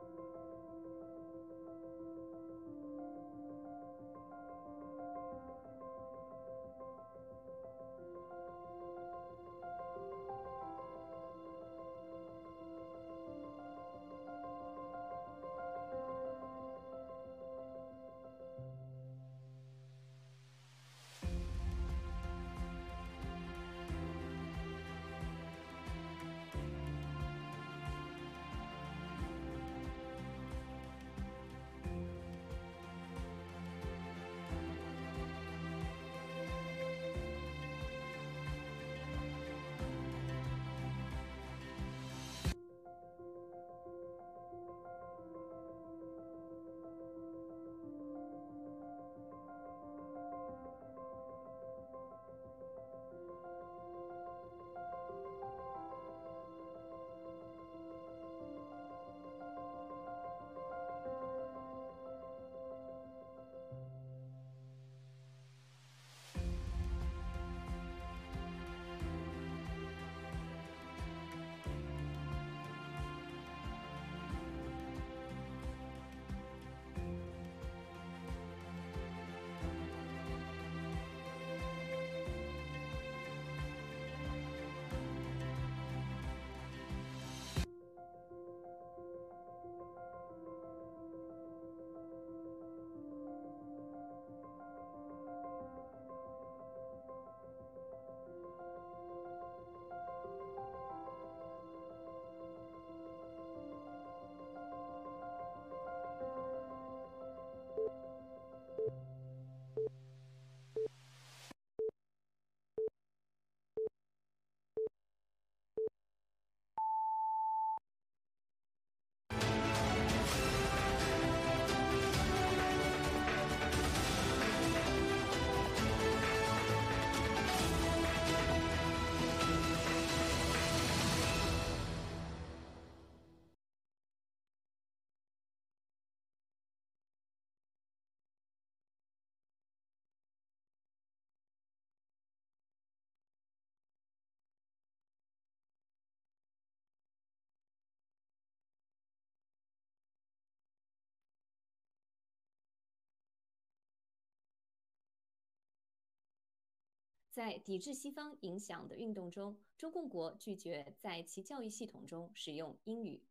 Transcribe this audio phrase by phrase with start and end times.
[157.33, 163.23] 在抵制西方影响的运动中，中共国拒绝在其教育系统中使用英语。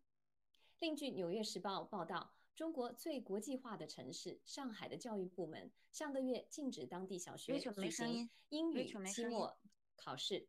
[0.79, 9.55] 另据《纽约时报》报道，中国最国际化的城市上海的教育部门上个月禁止当地小学举行英语期末
[9.95, 10.47] 考试。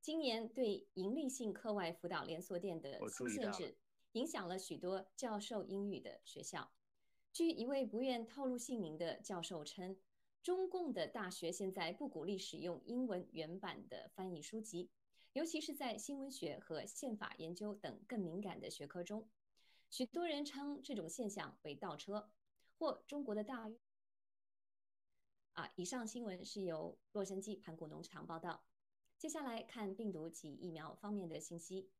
[0.00, 3.76] 今年对盈利性课外辅导连锁店的新限制，
[4.12, 6.70] 影响了许多教授英语的学校。
[7.34, 9.94] 据一位不愿透露姓名的教授称。
[10.42, 14.88] 中共的大学现在不鼓励使用英文原版的翻译书籍，
[15.32, 19.28] 尤其是在新闻学和宪法研究等更敏感的学科中。
[19.90, 22.30] 许多人称这种现象为倒车，
[22.78, 23.70] 或中国的大。
[25.52, 28.64] 啊，以上新闻是由洛杉矶盘古农场报道。
[29.18, 31.90] 接下来看病毒及疫苗方面的信息。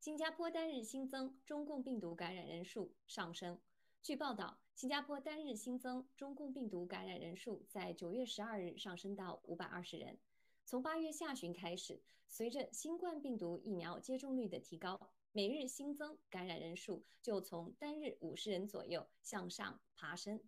[0.00, 3.60] 新加坡单日新增中共病毒感染人数上升。
[4.02, 4.58] 据报道。
[4.80, 10.16] 新加坡单日新增中共病毒感染人数在九月十二日上升到五百二十人。
[10.64, 14.98] 从八月下旬开始，随着新冠病毒疫苗接种率的提高，
[15.32, 20.40] 每日新增感染人数就从单日五十人左右向上爬升。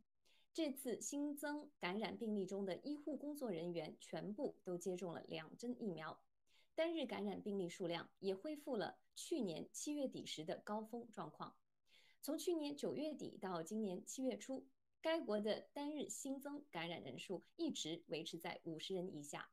[0.54, 6.18] 这次新增感染病例中的医护工作人员全部都接种了两针疫苗，
[6.74, 11.54] 单日感染病例数量也恢复了去年七月底时的高峰状况。
[12.22, 14.64] 从去年九月底到今年七月初，
[15.00, 19.50] 该国的单日新增感染人数一直维持在五十人以下。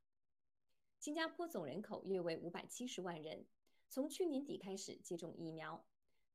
[1.00, 3.44] 新加坡总人口约为五百七十万人，
[3.90, 5.84] 从去年底开始接种疫苗，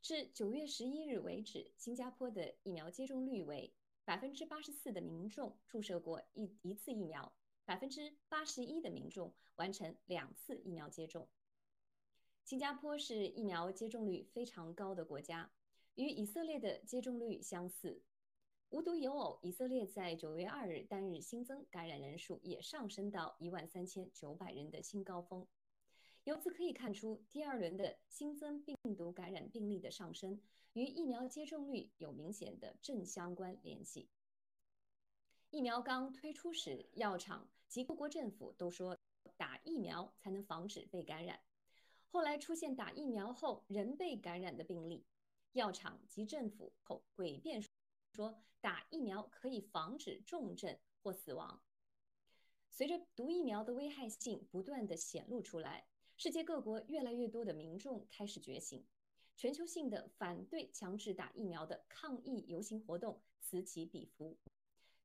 [0.02, 3.72] 至九月十一日为止，新加坡的疫苗接种率为
[4.04, 7.32] 百分之八十四的民众注射过一一次疫苗，
[7.64, 11.28] 百分之八十一的民众完成两次疫苗接种。
[12.42, 15.52] 新加坡是疫苗接种率非常高的国家。
[15.94, 18.02] 与以色列的接种率相似，
[18.70, 25.46] 无独有偶，以色列在九月二日单日新增感染人数也上升到一万三千九百人的新高峰。
[26.24, 30.40] 由此可以看出，第二轮的新增病毒感染病例的上升
[30.72, 34.08] 与疫苗接种率有明显的正相关联系。
[35.50, 38.98] 疫苗刚推出时，药厂及各国政府都说
[39.36, 41.38] 打疫苗才能防止被感染。
[42.08, 45.04] 后来出现打疫苗后仍被感染的病例，
[45.54, 47.64] 药厂及政府后诡辩
[48.12, 51.62] 说打疫苗可以防止重症或死亡。
[52.68, 55.86] 随着毒疫苗的危害性不断的显露出来，
[56.16, 58.84] 世界各国越来越多的民众开始觉醒，
[59.36, 64.36] 全球性的反对强制打疫苗的抗议游行活动此起彼伏。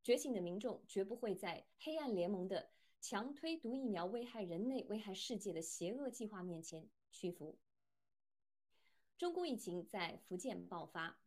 [0.01, 6.89] 觉醒的民众绝不会在黑暗联盟的强推毒疫苗危害人类、危害世界的邪恶计划面前。
[7.11, 7.57] 屈服。
[9.19, 11.19] 中共疫情在福建爆发，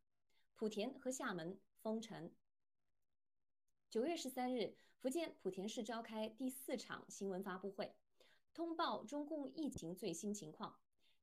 [0.56, 2.32] 莆田和厦门封城。
[3.90, 7.94] 九月十三日，福建莆田市召开第四场新闻发布会，
[8.54, 10.74] 通报中共疫情最新情况。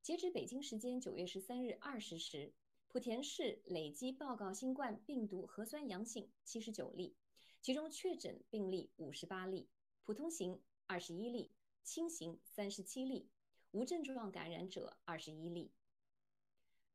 [0.04, 2.54] 截止北京时间九月十三日二十时，
[2.88, 7.16] 莆田市累计报告新冠病毒核酸阳性七十九例，
[7.64, 9.68] 其中确诊病例五十八例，
[10.04, 11.52] 普通型二十一例，
[11.84, 13.28] 轻型三十七例。
[13.72, 15.72] 无症状感染者二十一例。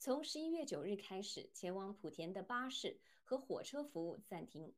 [0.04, 4.70] 从十一月九日开始，前往莆田的巴士和火车服务暂停。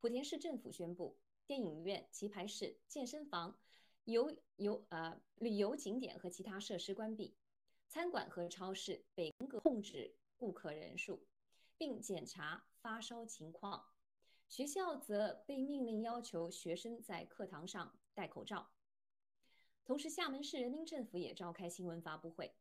[0.00, 3.58] 莆田市政府宣布，电影院、棋牌室、健身房、
[4.04, 7.34] 游游呃旅游景点和其他设施关闭。
[7.88, 11.26] 餐馆和超市被严格控制顾客人数，
[11.76, 13.84] 并检查发烧情况。
[14.48, 18.70] 学校则被命令要求学生在课堂上戴口罩。
[19.84, 22.54] 同时，厦门市人民政府也召开新闻发布会，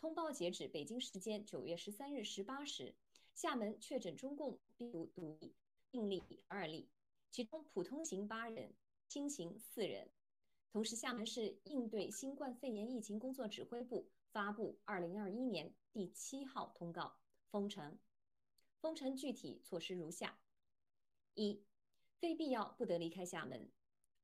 [0.00, 2.94] 通报截止北京时间九月十三日十八时，
[3.34, 5.38] 厦门确诊中共病毒毒
[5.90, 6.88] 病例二例，
[7.30, 8.72] 其中普通型八人，
[9.08, 10.10] 轻型四人。
[10.72, 17.18] 同时，厦门市应对新冠肺炎疫情工作指挥部发布二零二一年第七号通告，
[17.50, 17.98] 封城。
[18.80, 20.40] 封城具体措施如下：
[21.34, 21.62] 一、
[22.18, 23.68] 非必要不得离开厦门；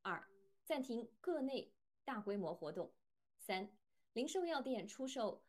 [0.01, 0.27] 二、
[0.65, 1.71] 暂停各内。
[2.03, 2.93] 大规模活动。
[3.37, 3.69] 三、
[4.13, 5.43] 零售药店出售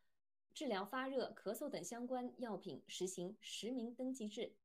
[0.57, 4.55] 治疗发热、咳嗽等相关药品实行实名登记制，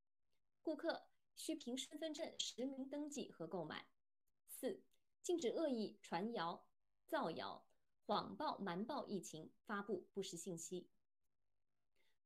[0.62, 1.02] 顾客
[1.36, 3.84] 需凭身份证实名登记和购买。
[4.49, 4.80] 四、
[5.20, 6.64] 禁止恶意传谣、
[7.06, 7.66] 造谣、
[8.06, 10.88] 谎报、瞒报疫情，发布不实信息。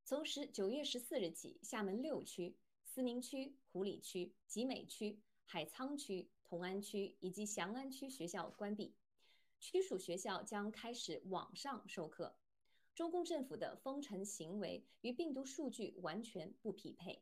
[0.05, 8.95] 从十九月十四日起，厦门六区、思明区、湖里区、集美区、海沧区、同安区以及翔安区学校关闭。
[9.59, 12.37] 区属学校将开始网上授课。
[12.97, 17.21] 中共政府的封城行为与病毒数据完全不匹配，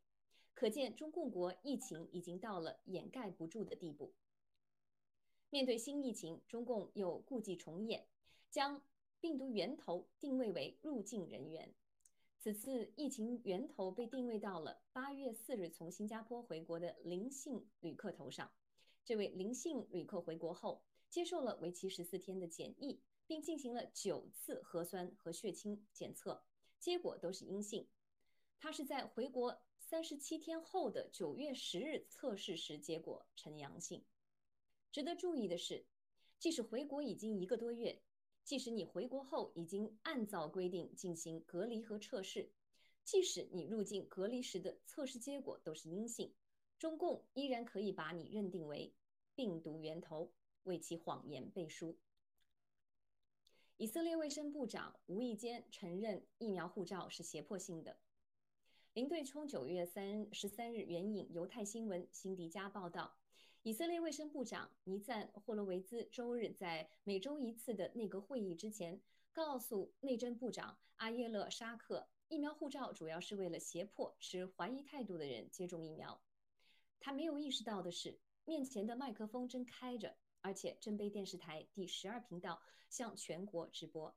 [0.54, 4.14] 可见中共国疫情已经到了掩盖不住的地步。
[5.50, 8.06] 面对新疫情，中共又故伎重演，
[8.52, 8.80] 将
[9.20, 11.74] 病毒源头定位为入境人员。
[12.38, 18.48] 此次疫情源头被定位到了八月四日从新加坡回国的林姓旅客头上。
[19.04, 20.80] 这位林姓旅客回国后。
[21.10, 26.44] 接受了为期十四天的检疫，并进行了九次核酸和血清检测，
[26.78, 27.88] 结果都是阴性。
[28.58, 34.04] 他是在回国三十七天后的九月十日测试时结果呈阳性。
[34.90, 35.86] 值得注意的是，
[36.38, 38.02] 即使回国已经一个多月，
[38.44, 42.50] 即使你回国后已经按照规定进行隔离和测试，
[43.04, 46.34] 即使你入境隔离时的测试结果都是阴性，
[46.78, 48.94] 中共依然可以把你认定为
[49.34, 50.32] 病毒源头。
[50.64, 51.98] 为其谎言背书。
[53.76, 57.96] 以色列卫生部长无意间承认疫苗护照是胁迫性的。
[58.92, 63.16] 林对冲九月三十三日援引犹太新闻辛迪加报道，
[63.62, 69.00] 以色列卫生部长尼赞霍罗维兹周日在每周一次的内阁会议之前，
[69.32, 76.22] 告诉内政部长阿耶勒沙克，疫苗护照主要是为了胁迫持怀疑态度的人接种疫苗。
[77.00, 80.16] 他没有意识到的是，面前的麦克风正开着。
[80.44, 82.60] 而且正被电视台第十二频道
[82.90, 84.14] 向全国直播。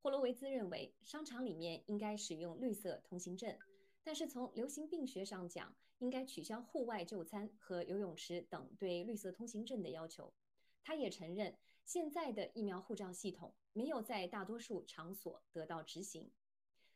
[0.00, 3.56] 霍罗维兹认为，商场里面应该使用绿色通行证，
[4.02, 10.34] 但是从流行病学上讲，应该取消户外就餐和游泳池等对绿色通行证的要求。
[10.82, 16.28] 他也承认，现在的疫苗护照系统没有在大多数场所得到执行。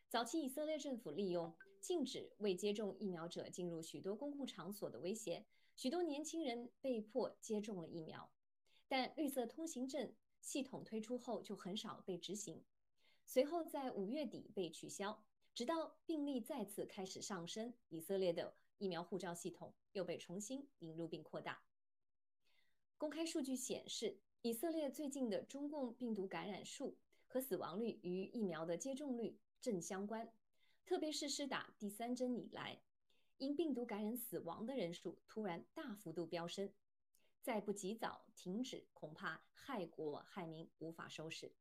[0.09, 5.47] 早期以色列政府利用禁止未接种疫苗者进入许多公共场所的威胁。
[5.77, 8.31] 许多年轻人被迫接种了疫苗，
[8.89, 12.65] 但绿色通行证系统推出后就很少被执行。
[13.27, 15.23] 随后在五月底被取消，
[15.55, 21.63] 直到病例再次开始上升，以色列的疫苗护照系统又被重新引入并扩大。
[22.97, 30.33] 公开数据显示，以色列最近的中共病毒感染数和死亡率与疫苗的接种率正相关，
[30.87, 32.81] 特别是施打第三针以来。
[33.39, 36.73] 因病毒感染死亡的人数突然大幅度飙升，
[37.43, 41.53] 再不及早停止，恐怕害国害民无法收拾。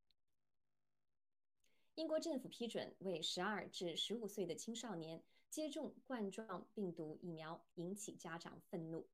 [1.96, 9.08] 英国政府批准为十二至十五岁的青少年接种冠状病毒疫苗，引起家长愤怒。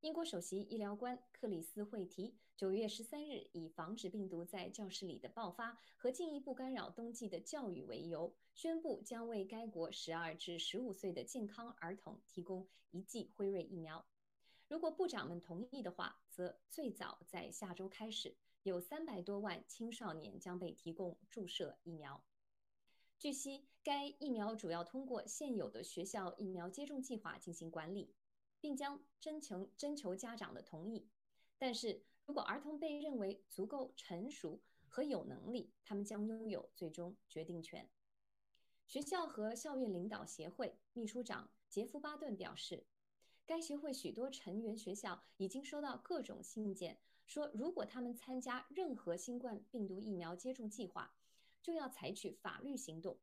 [0.00, 14.06] 英国首席医疗官克里斯·惠提九月十三日以防止病毒在教室里的爆发和进一步干扰冬季的教育为由，宣布将为该国十二至十五岁的健康儿童提供一剂辉瑞疫苗。
[14.68, 18.36] 如果部长们同意的话，则最早在下周开始。
[18.64, 22.22] 有三百多万青少年将被提供注射疫苗。
[23.16, 28.12] 据悉，该疫苗主要通过现有的学校疫苗接种计划进行管理，
[28.60, 31.08] 并将征求征求家长的同意。
[31.58, 37.88] 但是如果儿童被认为足够成熟和有能力，他们将拥有最终决定权。
[38.86, 42.86] 学校和校园领导协会秘书长杰夫·巴顿表示，
[43.44, 46.98] 该协会许多成员学校已经收到各种信件。
[47.26, 51.16] 说，如果他们参加任何新冠病毒疫苗接种计划，
[51.60, 53.18] 就要采取法律行动。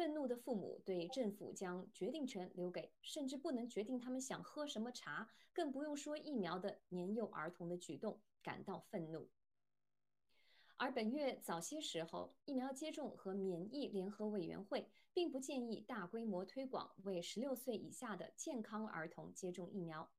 [0.00, 9.28] 愤怒的父母对政府将决定权留给甚至不能决定他们想喝什么茶，更不用说疫苗的年幼儿童的举动感到愤怒。
[10.78, 20.10] 而本月早些时候，疫苗接种和免疫联合委员会并不建议大规模推广为十六岁以下的健康儿童接种疫苗。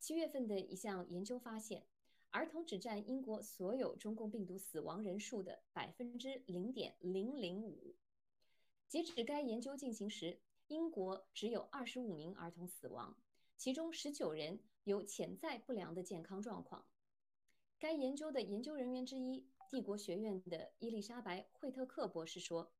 [0.00, 1.86] 七月份的一项研究发现。
[2.32, 7.94] 儿童只占英国所有中共病毒死亡人数的百分之零点零零五。
[8.94, 13.16] 截止该研究进行时，英国只有二十五名儿童死亡，
[13.56, 16.86] 其中十九人有潜在不良的健康状况。
[17.80, 22.72] 该研究的研究人员之一，帝国学院的伊丽莎白·惠特克博士说：“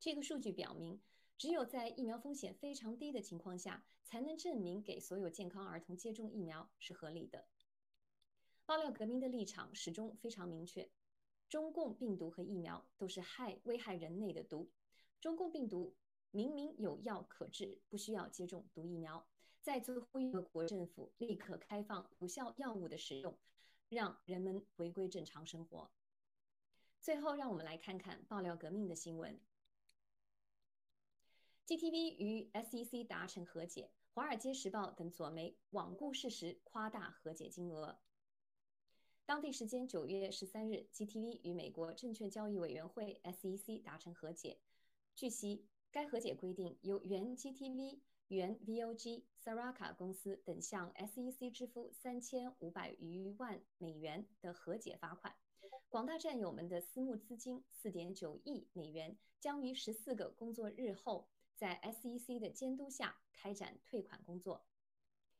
[0.00, 1.02] 这个数据表明，
[1.36, 7.46] 只有在疫苗风险非常低的情况下，才能证明给所有健康儿童接种疫苗是合理的。”
[8.64, 10.90] 爆料革命的立场始终非常明确：
[11.46, 14.70] 中共病毒和疫苗都是害危害人类的毒。
[15.20, 15.94] 中共病毒
[16.30, 19.26] 明明有药可治，不需要接种毒疫苗。
[19.62, 23.36] 再次呼吁各国政府立刻开放有效药物的使用，
[23.88, 25.90] 让人们回归正常生活。
[27.00, 29.40] 最后，让我们来看看爆料革命的新闻
[31.66, 37.98] ：GTV 与 SEC 达成和解，《华尔街时报》等左媒罔顾事实，夸大和解金额。
[39.24, 44.60] 当地时间九月十三日，GTV 与美国证券交易委员会 SEC 达成和解。
[45.16, 55.34] 据悉，该和解规定由原 GTV、原 VOG、Saraka 公司等向 SEC 支付三千五百余万美元的和解罚款。
[55.88, 64.66] 广大战友们的私募资金四点九亿美元将于十四个工作日后，在 SEC 的监督下开展退款工作。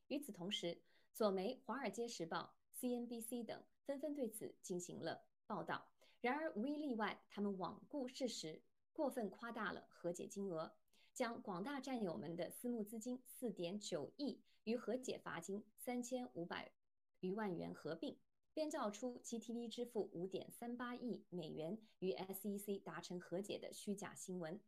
[0.09, 0.81] 与此同时，
[1.13, 3.63] 左媒《华尔街时报》、CNBC 等。
[3.85, 5.87] 纷纷对此进行了报道。
[6.21, 8.61] 然而，无一例外，他们罔顾事实，
[8.97, 10.73] 过分夸大了和解金额，
[11.13, 16.73] 将广大战友们的私募资金四点九亿与和解罚金三千五百
[17.21, 18.17] 余万元合并，
[18.55, 24.59] 编造出 GTV 支付五点三八亿美元与 SEC 达成和解的虚假新闻。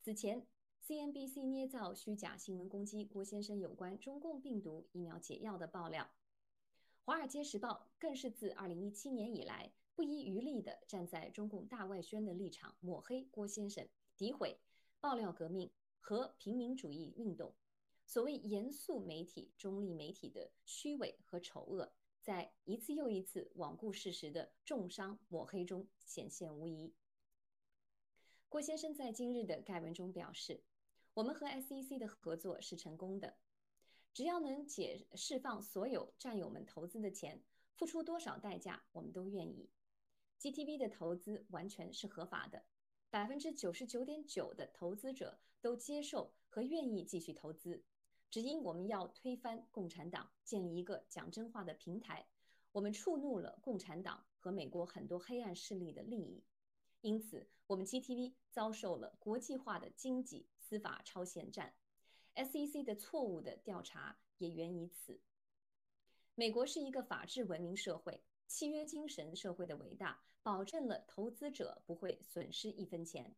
[0.00, 0.46] 此前
[0.86, 6.04] ，CNBC 捏造虚假新闻攻击郭先生有关中共病毒疫苗解药的爆料。
[7.04, 14.58] 《华尔街时报》更是自2017年以来不遗余力地站在中共大外宣的立场，抹黑郭先生，诋毁
[15.00, 15.70] 爆料革命
[16.00, 17.54] 和平民主义运动。
[18.06, 21.92] 所谓严肃媒体、中立媒体的虚伪和丑恶，
[22.22, 26.92] 在一次又一次罔顾事实的重伤抹黑中显现无疑。
[28.48, 30.60] 郭先生在今日的盖文中表示
[31.14, 33.36] ：“我们和 SEC 的合作是成功的。”
[34.12, 37.40] 只要能解释放所有战友们投资的钱，
[37.76, 39.70] 付出多少代价我们都愿意。
[40.40, 42.64] GTV 的投资完全是合法的，
[43.10, 47.84] 百分之九十九点九的投资者都接受和愿意继续投资。
[48.30, 52.26] 只因我们要推翻共产党，建立一个讲真话的平台，
[52.72, 56.42] 我们触怒了共产党和美国很多黑暗势力的利益，
[57.02, 61.74] 因此我们 GTV 遭受了国际化的经济司法超限战。
[62.34, 65.20] SEC 的错误的调查也源于此。
[66.34, 73.34] 美国是一个法治文明社会、契约精神社会的伟大，保证了投资者不会损失一分钱。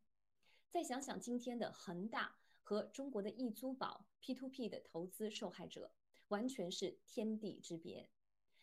[0.71, 5.93] 再想想今天的恒大和中国的易租宝 P2P 的投资受害者，
[6.29, 8.09] 完全是天地之别。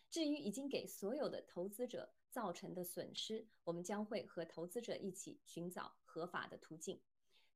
[0.10, 7.00] 至于已经给所有的投资者造成的损失，我们将会和投资者一起寻找合法的途径。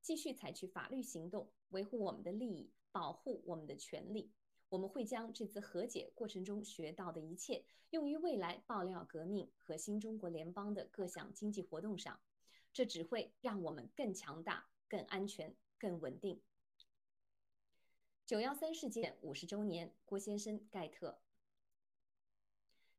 [0.02, 4.30] 继续采取法律行动，维护我们的利益，保护我们的权利。
[4.74, 12.18] 我们会将这次和解过程中学到的一切，用于未来爆料革命和新中国联邦的各项经济活动上。
[12.72, 16.42] 这只会让我们更强大、更安全、更稳定。
[18.26, 21.20] 九幺三事件五十周年，郭先生盖特。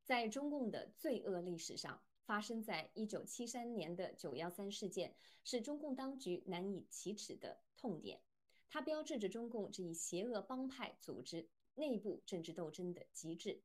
[0.06, 5.14] 在中共的罪恶历史上，发生在一九七三年的九幺三事件
[5.44, 8.22] 是中共当局难以启齿的痛点，
[8.70, 13.62] 它标志着中共这一邪恶帮派组织内部政治斗争的极致。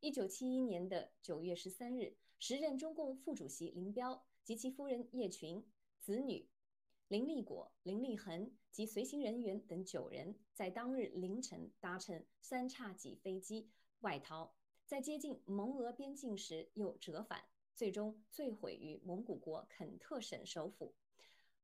[0.00, 5.64] 一九七一年的九月十三日，时任中共副主席林彪及其夫人叶群、
[6.00, 6.48] 子女
[7.08, 14.54] 林立果、林立恒及随行人员等九人，在当日凌晨搭乘三叉戟飞机外逃。
[14.84, 20.94] 在接近蒙俄边境时又折返，最终坠毁于蒙古国肯特省首府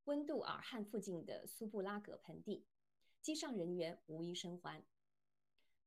[0.04, 2.64] 温杜尔汗附近的苏布拉格盆地，
[3.20, 4.84] 机上人员无一生还。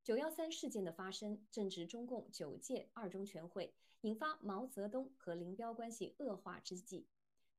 [0.06, 7.08] 九幺三事件的发生正值中共九届二中全会引发毛泽东和林彪关系恶化之际。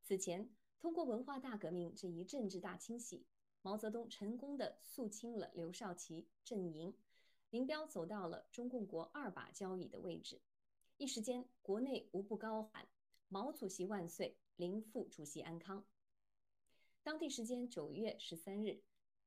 [0.05, 3.27] 此前，通过文化大革命这一政治大清洗，
[3.63, 6.95] 毛泽东成功的肃清了刘少奇阵营。
[7.51, 10.41] 林彪走到了中共国二把交椅的位置，
[10.99, 12.87] 一时间国内无不高喊
[13.27, 15.85] “毛主席万岁，林副主席安康”。
[17.03, 18.81] 当地时间九月十三日，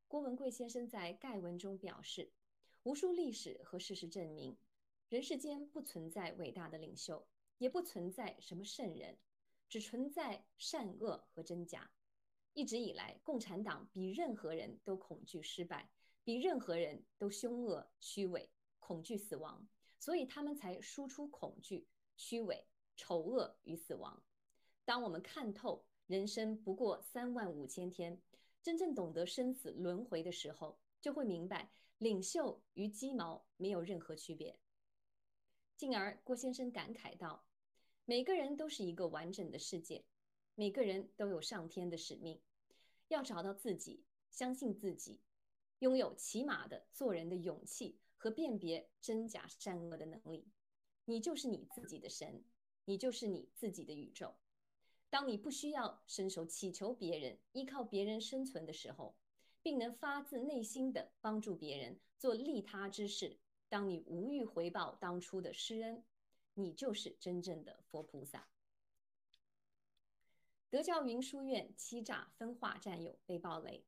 [0.08, 2.32] 郭文贵先生在盖文中表示
[2.84, 4.58] ：“无数历史和事实证明，
[5.10, 9.18] 人世间不存在伟大的领袖，也不存在什么圣人，
[9.68, 11.92] 只存在善恶和真假。
[12.54, 15.90] 一直以来，共产党比任何人都恐惧失败。”
[16.26, 21.88] 比任何人都凶恶、虚伪、恐惧死亡，所以他们才输出恐惧、
[22.18, 24.22] 虚伪、丑恶与死亡。
[24.86, 28.22] 当我们看透人生不过三万五千天，
[28.62, 34.58] 真正懂得生死轮回的时候，就会明白领袖与鸡毛没有任何区别。
[35.78, 37.46] 进而，郭先生感慨道
[38.06, 40.04] ：“每个人都是一个完整的世界，
[40.56, 42.42] 每个人都有上天的使命，
[43.10, 45.20] 要找到自己，相信自己。”
[45.80, 50.46] 拥有起码的做人的勇气和辨别真假善恶的能力，
[51.06, 52.44] 你就是你自己的神，
[52.84, 54.36] 你就是你自己的宇宙。
[55.10, 59.16] 当你不需要伸手祈求别人、依靠别人生存的时候，
[59.62, 66.04] 并能发自内心的帮助别人做利他之事，当你无欲回报当初的施恩，
[66.54, 68.48] 你就是真正的佛菩萨。
[70.70, 73.84] 德教云书院欺诈分化战友被暴雷。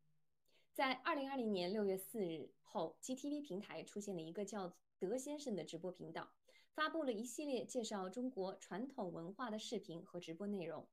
[0.74, 6.32] 在二零二零年六月四日后，GTV 平台出现了一个叫德先生的直播频道，
[6.74, 10.88] 发布了一系列介绍中国传统文化的视频和直播内容。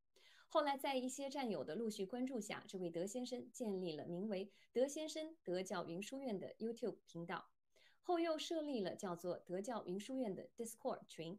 [0.51, 7.51] 后来，在一些战友的陆续关注下，这位德先生建立了名为“德先生德教云书院”的 YouTube 频道，
[8.01, 11.39] 后又设立了叫做“德教云书院”的 Discord 群，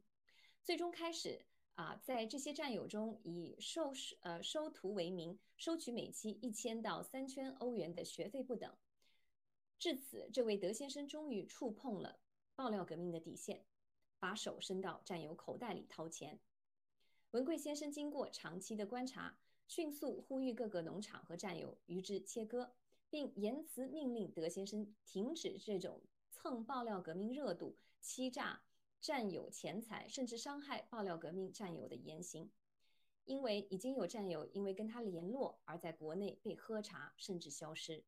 [0.63, 1.45] 最终开始。
[1.73, 8.75] 啊，在这些战友中，以收呃收徒为名，收取每期一千到三千欧元的学费不等。
[9.79, 12.19] 至此，这位德先生终于触碰了
[12.53, 13.63] 爆料革命的底线，
[14.19, 16.41] 把手伸到战友口袋里掏钱。
[17.31, 19.37] 文贵先生经过长期的观察，
[19.67, 22.71] 迅速呼吁各个农场和战友与之切割，
[23.07, 28.61] 并严词命令德先生停止这种蹭爆料革命热度、欺诈。
[29.01, 32.51] 占有钱财，甚至伤害爆料革命战友的言行，
[33.23, 38.03] 因为已经有战友因为跟他联络而在国内被喝茶，甚至消失。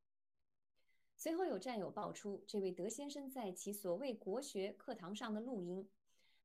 [1.16, 5.88] 随后有战友爆出这位德先生在其所谓国学课堂上的录音，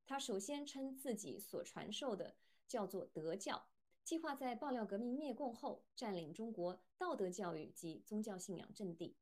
[0.05, 3.67] 他首先称自己所传授的叫做德教，
[4.03, 9.15] 计划在爆料革命灭共后占领中国道德教育及宗教信仰阵地。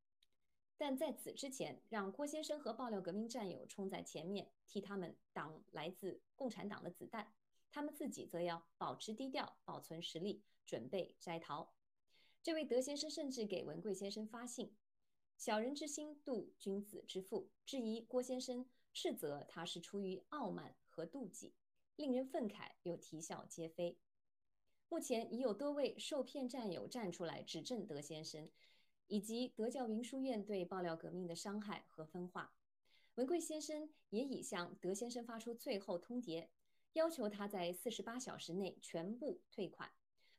[0.78, 7.34] 但在此之前，让郭先生和爆料革命战友冲在前面，替他们挡来自共产党的子弹，
[7.72, 11.74] 他们自己则要保持低调，保存实力，准备摘桃。
[12.44, 14.76] 这位德先生甚至给文贵先生发信
[15.38, 21.54] ：“小人之心度君子之腹”，质疑郭先生，斥责他是出于傲慢和妒忌，
[21.96, 23.98] 令人愤慨又啼笑皆非。
[24.90, 28.50] 目前已有多位受骗战友站出来指证德先生。
[29.08, 32.56] 以及德教云书院对爆料革命的伤害和分化，
[33.14, 36.48] 文贵先生也已向德先生发出最后通牒，
[36.94, 39.92] 要求他在四十八小时内全部退款，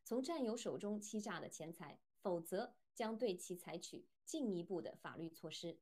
[0.03, 5.79] 从战友手中欺诈的钱财，否则将对其采取进一步的法律措施。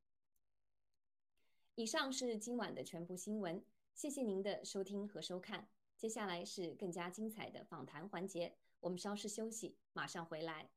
[1.73, 5.69] 以上是今晚的全部新闻，谢谢您的收听和收看。
[5.95, 10.69] 接下来是更加精彩的访谈环节，我们稍事休息，马上回来。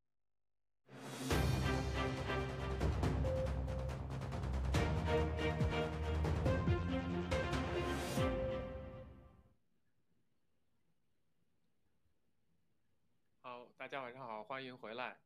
[13.40, 15.18] 好，大家晚上好，欢迎回来。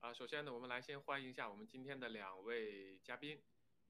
[0.00, 3.40] 啊，首先呢，我们来先欢迎一下我们今天的两位嘉宾，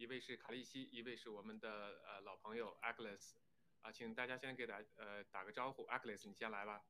[0.01, 3.33] 一位是卡利西，一位是我们的呃老朋友 Agnes。
[3.83, 6.83] 啊，请大家先给大呃打个招呼，Agnes，你先来吧。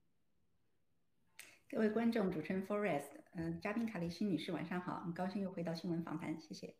[1.69, 6.77] 各位观众，主持人 Forest，嗯，嘉宾卡利西女士，晚上好，很高兴又回到新闻访谈，谢谢。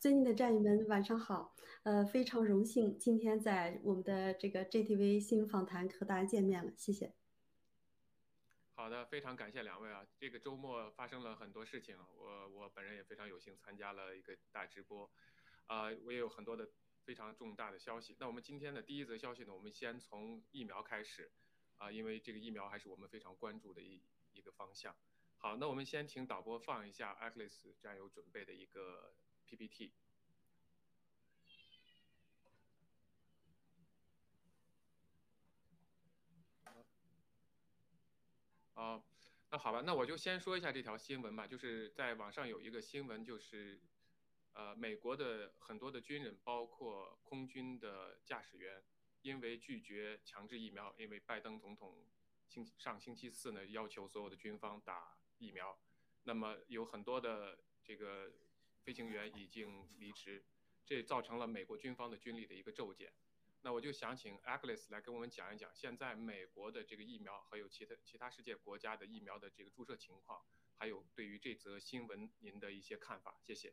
[0.00, 7.14] 尊敬的战友们，晚上好，呃，非常荣幸今天在我们的这个 JTV 新闻访谈和大家见面了，谢谢。
[8.84, 15.10] 好的，非常感谢两位啊，这个周末发生了很多事情，我我本人也非常有幸参加了一个大直播，
[15.68, 16.68] 啊，我也有很多的
[17.02, 18.14] 非常重大的消息。
[18.20, 21.30] 那我们今天的第一则消息呢，我们先从疫苗开始。
[21.78, 24.02] 啊，因为这个疫苗还是我们非常关注的一
[24.34, 24.94] 一个方向。
[25.38, 29.14] 好，那我们先请导播放一下 a c l e s 战友准备的一个
[29.46, 29.94] PPT。
[38.74, 39.02] 啊，
[39.50, 41.46] 那好吧，那我就先说一下这条新闻吧。
[41.46, 43.80] 就是在网上有一个新闻，就是
[44.52, 48.84] 呃，美国的很多的军人，包括空军的驾驶员。
[49.22, 52.06] 因为拒绝强制疫苗，因为拜登总统
[52.46, 55.78] 星上星期四呢要求所有的军方打疫苗，
[56.24, 58.30] 那么有很多的这个
[58.82, 60.44] 飞行员已经离职，
[60.84, 63.14] 这造成了美国军方的军力的一个骤减。
[63.64, 70.42] 那我就想请 Agnes 来跟我们讲一讲现在美国的这个疫苗，还有其他其他世界国家的疫苗的这个注射情况，
[70.76, 73.40] 还有对于这则新闻您的一些看法。
[73.42, 73.72] 谢谢。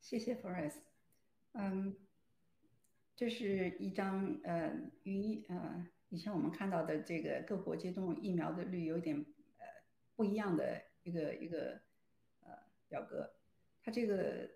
[0.00, 0.82] 谢谢 Forest，
[1.52, 1.96] 嗯。
[3.16, 9.24] 这是一张呃，与呃以前我们看到的这个各国接种疫苗的率有点
[9.56, 9.66] 呃
[10.14, 11.80] 不一样的一个一个
[12.42, 12.50] 呃
[12.88, 13.34] 表格。
[13.82, 14.50] 它这个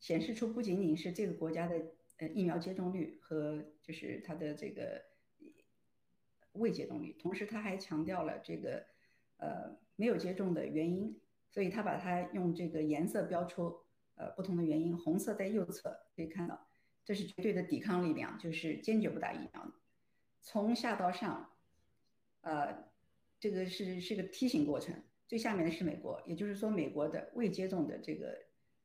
[0.00, 5.02] 显示出不仅仅是这个国家的呃疫苗接种率和就是它的这个
[6.52, 8.86] 未接种率，同时他还强调了这个
[9.38, 13.80] 呃没有接种的原因，所以他把它用这个颜色标出
[14.14, 16.66] 呃不同的原因，红色在右侧可以看到。
[17.02, 19.72] 这是绝对的抵抗力量，就是坚决不打疫苗。
[20.42, 21.50] 从下到上，
[22.42, 22.84] 呃，
[23.40, 25.02] 这个是是个梯形过程。
[25.26, 28.38] 最下面的是美国，也就是说，美国的未接种的这个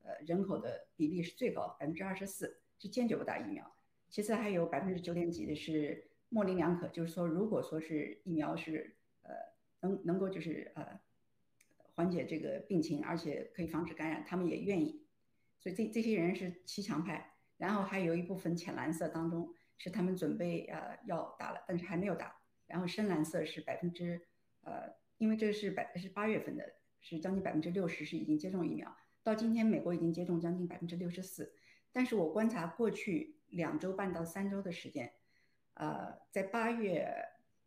[0.03, 3.75] 呃人口的比例是最高，百分之二十四是坚决不打疫苗。
[4.09, 9.33] 其次还有百分之九点几的是模棱两可，就是说，如果说是疫苗是呃
[9.81, 10.99] 能能够就是呃
[11.95, 15.05] 缓解这个病情，而且可以防止感染，他们也愿意。
[15.59, 17.31] 所以这这些人是骑墙派。
[17.57, 22.35] 然后还有一部分浅蓝色当中是他们准备呃要打了，但是还没有打。
[22.67, 24.21] 然后深蓝色是百分之
[24.63, 28.93] 呃，因为这是百是八月份的，是将近百分之六十是已经接种疫苗。
[29.23, 31.53] 到今天美国已经接种将近百分之六十四，
[31.95, 35.13] 但是我观察过去两周半到三周的时间，
[35.75, 37.07] 呃，在八月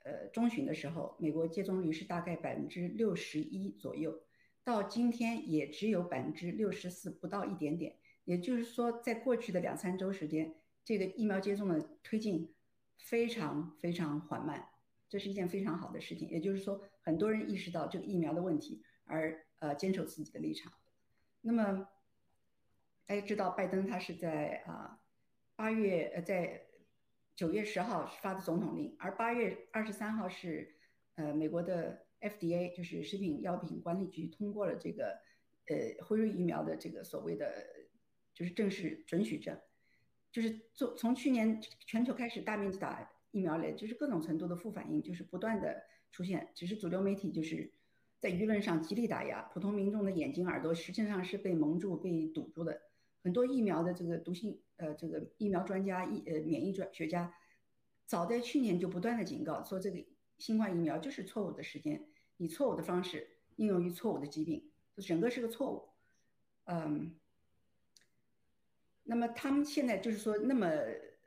[0.05, 4.21] 呃中旬的时候，美国接种率是大概百分之六十一左右，
[4.63, 7.97] 到今天也只有百分之六十四不到一点点。
[8.27, 12.55] 也就是说，在过去的两三周时间，这个疫苗接种的推进
[12.99, 14.69] 非常非常缓慢，
[15.09, 16.29] 这是一件非常好的事情。
[16.29, 20.71] 也就是说，很多人意识到这个疫苗的问题，而呃坚守自己的立场。
[21.41, 21.89] 那么
[23.09, 25.01] 大家知道，拜登他是在啊
[25.57, 26.61] 八月呃在
[27.35, 30.77] 九月十号发的总统令，而八月二十三号是
[31.15, 35.19] 呃美国的 FDA 就是食品药品管理局通过了这个
[35.69, 37.67] 呃辉瑞疫苗的这个所谓的。
[38.35, 39.59] 就是正式准许证，
[40.31, 46.49] 就是做从去年全球开始大面积打疫苗来，就是各种程度的副反应，就是不断的出现。
[46.55, 47.73] 只是主流媒体就是
[48.21, 52.81] 在舆论上极力打压，普通民众的眼睛耳朵实际上是被蒙住、被堵住的。
[53.23, 57.35] 很多疫苗的这个毒性，呃，这个疫苗专家、疫呃免疫专学家，
[58.07, 60.05] 早在去年就不断的警告说，这个
[60.39, 65.89] 新冠疫苗就是错误的时间，以错误的方式应用于错误的疾病，就整个是个错误。
[66.65, 67.15] 嗯。
[69.11, 70.71] 那么他们现在就是说那么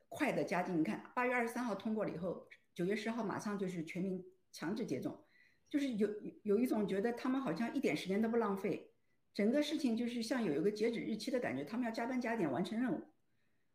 [0.08, 5.20] 快的加进，你看八月二十三号通过了以后，九月十号马上就是全民强制接种，
[5.68, 6.08] 就是有
[6.44, 8.91] 有一种觉得他们好像一点时间都不浪费，
[9.34, 13.02] 整个事情就是像有一个截止日期的感觉，他们要加班加点完成任务。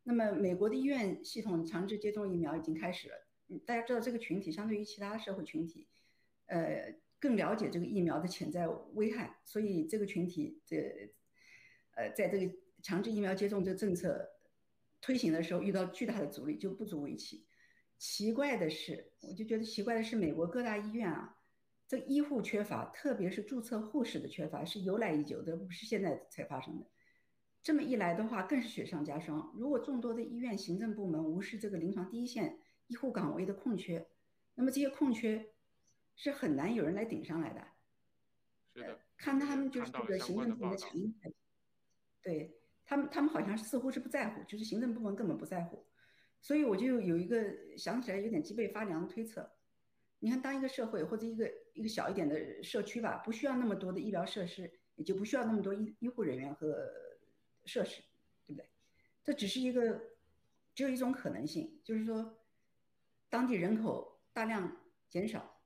[0.03, 3.15] 那么美国的医院系统强制接种疫苗已经开始了，
[3.65, 5.89] 大家知道这个群体相对于其他社会群体，
[6.47, 11.15] 呃，更了解这个疫苗的潜在危害，所以这个群体这
[11.95, 12.55] 呃在这个。
[12.83, 14.31] 强制疫苗接种这个政策
[15.01, 17.45] 推行的时候遇到巨大的阻力，就不足为奇。
[17.99, 21.37] 奇怪的是，我就觉得奇怪的是，美国各大医院啊，
[21.89, 26.87] 这医护缺乏，特别是注册护士的缺乏，是由来已久的，不是现在才发生的。
[27.63, 29.53] 这么一来的话，更是雪上加霜。
[29.57, 34.07] 如果众多的医院行政部门无视这个临床第一线医护岗位的空缺，
[34.55, 35.53] 那么这些空缺
[36.15, 37.65] 是很难有人来顶上来的。
[38.75, 41.35] 是的，看他们就是这个行政部门的强硬态度，
[42.23, 45.87] 对他们，他们好像似乎是不在乎，就是行政部门根本不在乎。
[46.41, 49.56] 所以我就有一个想起来有点脊背发凉的推测。
[50.27, 56.85] 你看，当一个社会或者一个一个小一点的社区吧，不需要那么多的医疗设施，也就不需要那么多医医护人员和
[57.65, 58.03] 设施，
[58.45, 58.69] 对不对？
[59.23, 60.03] 这只是一个，
[60.75, 62.41] 只有一种可能性，就是说，
[63.29, 64.77] 当地人口大量
[65.09, 65.63] 减少，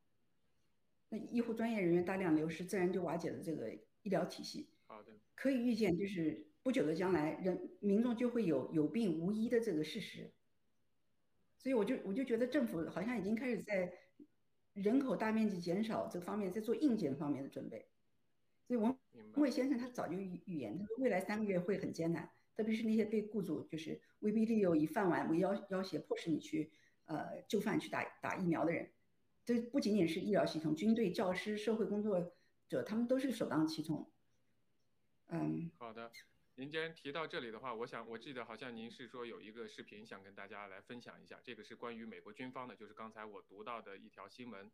[1.09, 4.69] 那医护专业人员大量流失，自然就瓦解了这个医疗体系。
[4.87, 10.31] 好的，可以预见，就是不久的将来，人民众就会有有病无医的这个事实。
[11.57, 13.91] 所以我就我就觉得政府好像已经开始在。
[14.83, 17.87] 人口大面积减少这方面在做硬件方面的准备，
[18.67, 18.99] 所以王
[19.35, 26.71] 王伟先生他早就预预言，他说未来三个月会很艰难，特别是那些被雇主就是威逼利诱、以饭碗为要要挟，迫使你去
[27.05, 28.91] 呃就范去打打疫苗的人，
[29.45, 32.33] 这不仅仅是医疗系统、军队、教师、社会工作
[32.69, 34.11] 者，他们都是首当其冲。
[35.29, 36.11] 嗯，好的。
[36.61, 44.71] 您既然提到这里的话，我想我记得好像您是说有一个视频想跟大家来分享一下，这个是关于美国军方的，就是刚才我读到的一条新闻，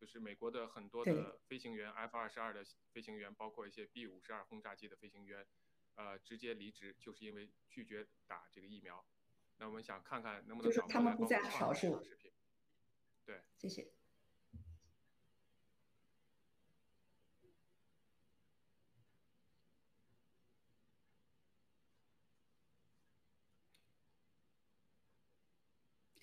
[0.00, 5.46] 就是美国的很多的飞行员，F 二十二的飞行员，包括一些 B 五十二轰炸机的飞行员，
[5.94, 9.06] 呃，直接离职，就是因为拒绝打这个疫苗。
[9.58, 12.02] 那我们想看看能不能就是他们不在少数。
[13.24, 13.92] 对，谢谢。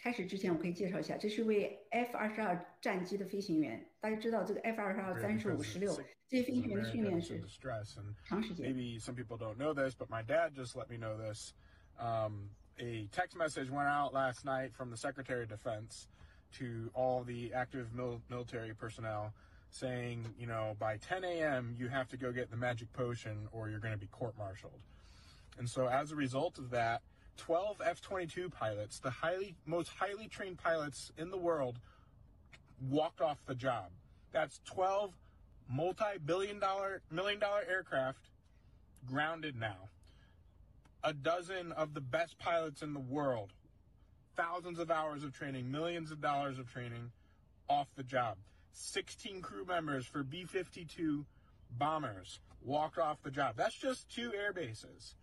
[0.04, 3.86] 开始之前，我可以介绍一下，这是一位 F 二十二战机的飞行员。
[4.00, 5.94] 大家知道这个 F 二十二、三十五、十六
[6.26, 7.42] 这些飞行员的训练是
[8.24, 8.72] 长时间。
[8.72, 11.52] Maybe some people don't know this, but my dad just let me know this.
[11.98, 12.48] Um,
[12.78, 16.08] a text message went out last night from the Secretary of Defense
[16.58, 19.34] to all the active mil military personnel
[19.70, 21.76] saying, you know, by 10 a.m.
[21.78, 24.80] you have to go get the magic potion or you're going to be court-martialed.
[25.58, 27.02] And so as a result of that,
[27.37, 31.79] 12 F-22 pilots, the highly most highly trained pilots in the world,
[32.89, 33.91] walked off the job.
[34.31, 35.11] That's 12
[35.69, 38.29] multi-billion dollar, million dollar aircraft
[39.05, 39.89] grounded now.
[41.03, 43.51] A dozen of the best pilots in the world,
[44.35, 47.11] thousands of hours of training, millions of dollars of training,
[47.69, 48.37] off the job.
[48.73, 51.25] 16 crew members for B-52
[51.77, 53.55] bombers walked off the job.
[53.55, 55.15] That's just two air bases.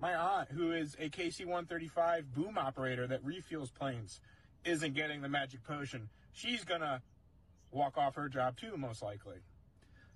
[0.00, 4.20] My aunt, who is a KC 135 boom operator that refuels planes,
[4.64, 6.08] isn't getting the magic potion.
[6.32, 7.02] She's gonna
[7.70, 9.36] walk off her job too, most likely.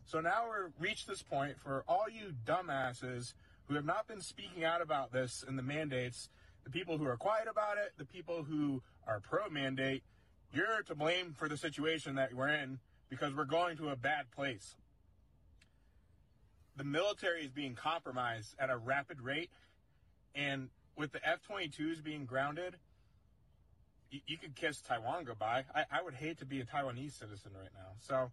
[0.07, 3.35] So now we're reached this point for all you dumbasses
[3.68, 6.31] who have not been speaking out about this and the mandates,
[6.64, 10.03] the people who are quiet about it, the people who are pro mandate,
[10.53, 12.79] you're to blame for the situation that we're in
[13.11, 14.77] because we're going to a bad place.
[16.77, 19.51] The military is being compromised at a rapid rate
[20.35, 22.77] and with the F 22s being grounded,
[24.11, 25.64] you, you, could kiss Taiwan goodbye.
[25.75, 27.92] I, I would hate to be a Taiwanese citizen right now.
[28.01, 28.31] So,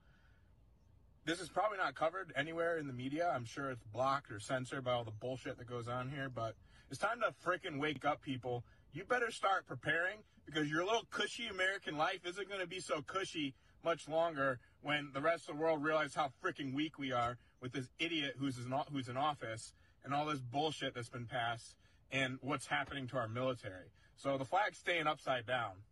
[1.25, 3.31] this is probably not covered anywhere in the media.
[3.33, 6.55] I'm sure it's blocked or censored by all the bullshit that goes on here, but
[6.89, 8.63] it's time to freaking wake up, people.
[8.91, 13.01] You better start preparing because your little cushy American life isn't going to be so
[13.01, 17.37] cushy much longer when the rest of the world realizes how freaking weak we are
[17.61, 21.75] with this idiot who's in, who's in office and all this bullshit that's been passed
[22.11, 23.89] and what's happening to our military.
[24.15, 25.83] So the flag's staying upside down.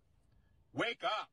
[0.73, 1.29] Wake up!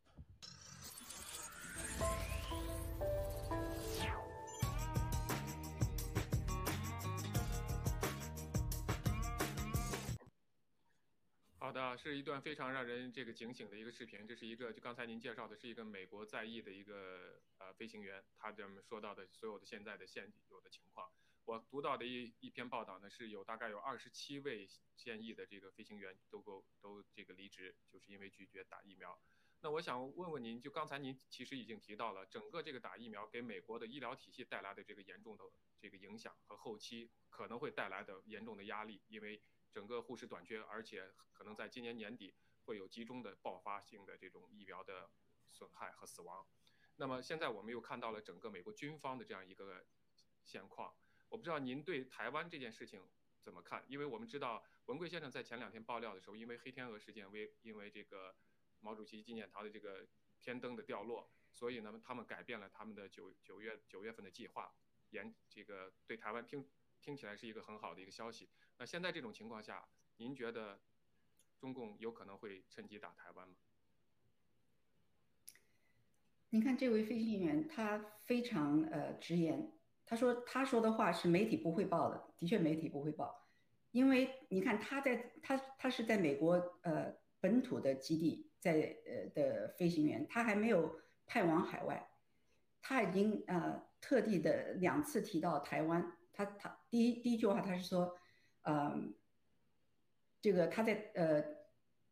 [11.59, 14.25] 好的，是一段非常让人这个警醒的一个视频。
[14.27, 21.11] 这是一个，就刚才您介绍的，是一个美国在役的一个呃飞行员，他这么说到的所有的现在的现有的情况。
[21.47, 29.17] 我读到的一一篇报道呢，是有大概有二十七位现役的这个飞行员都够都这个离职，就是因为拒绝打疫苗。
[29.61, 35.45] 那我想问问您，就刚才您其实已经提到了，整个这个打疫苗给美国的医疗体系带来的这个严重的
[35.79, 45.09] 这个影响和后期可能会带来的严重的压力，因为整个护士短缺，而且可能在今年年底会有集中的爆发性的这种疫苗的
[45.49, 46.45] 损害和死亡。
[46.97, 49.87] 那么现在我们又看到了整个美国军方的这样一个
[50.45, 50.93] 现况。
[51.29, 53.03] 我不知道您对台湾这件事情
[53.43, 53.85] 怎么看？
[53.89, 58.35] 因为我们知道文贵先生在前两天爆料的时候，因为黑天鹅事件，为因为这个
[58.81, 60.07] 毛主席纪念堂的这个
[60.41, 64.73] 天灯的掉落，所以呢，他们改变了他们的九九月九月份的计划，
[65.11, 66.67] 延这个对台湾听
[67.01, 68.49] 听起来是一个很好的一个消息。
[68.79, 69.87] 那现在这种情况下，
[70.17, 70.81] 您觉得
[71.59, 73.55] 中共有可能会趁机打台湾吗？
[76.51, 79.73] 您看这位飞行员，他非常呃直言，
[80.07, 83.45] 他说他说的话是媒体不会报的，的确媒体不会报，
[83.91, 92.09] 因为你看他在他他是在美国呃本土的基地在呃的飞行员，他还没有派往海外，
[92.81, 98.17] 他已经呃特地的两次提到台湾，他他第一第一句话他是说，
[98.63, 98.97] 呃，
[100.41, 101.45] 这个他在呃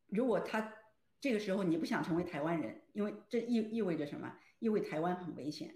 [0.09, 0.75] 如果他。
[1.21, 4.37] 这个时候你不想成为台湾人，因为这意意味着什么？
[4.59, 5.75] 意味台湾很危险，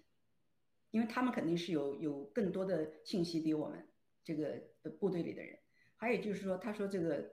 [0.91, 3.89] 因为他们肯定是有有更多的信息比我们
[4.25, 4.61] 这个
[4.99, 5.59] 部队里的人。
[5.97, 7.33] 还有就是说，他说这个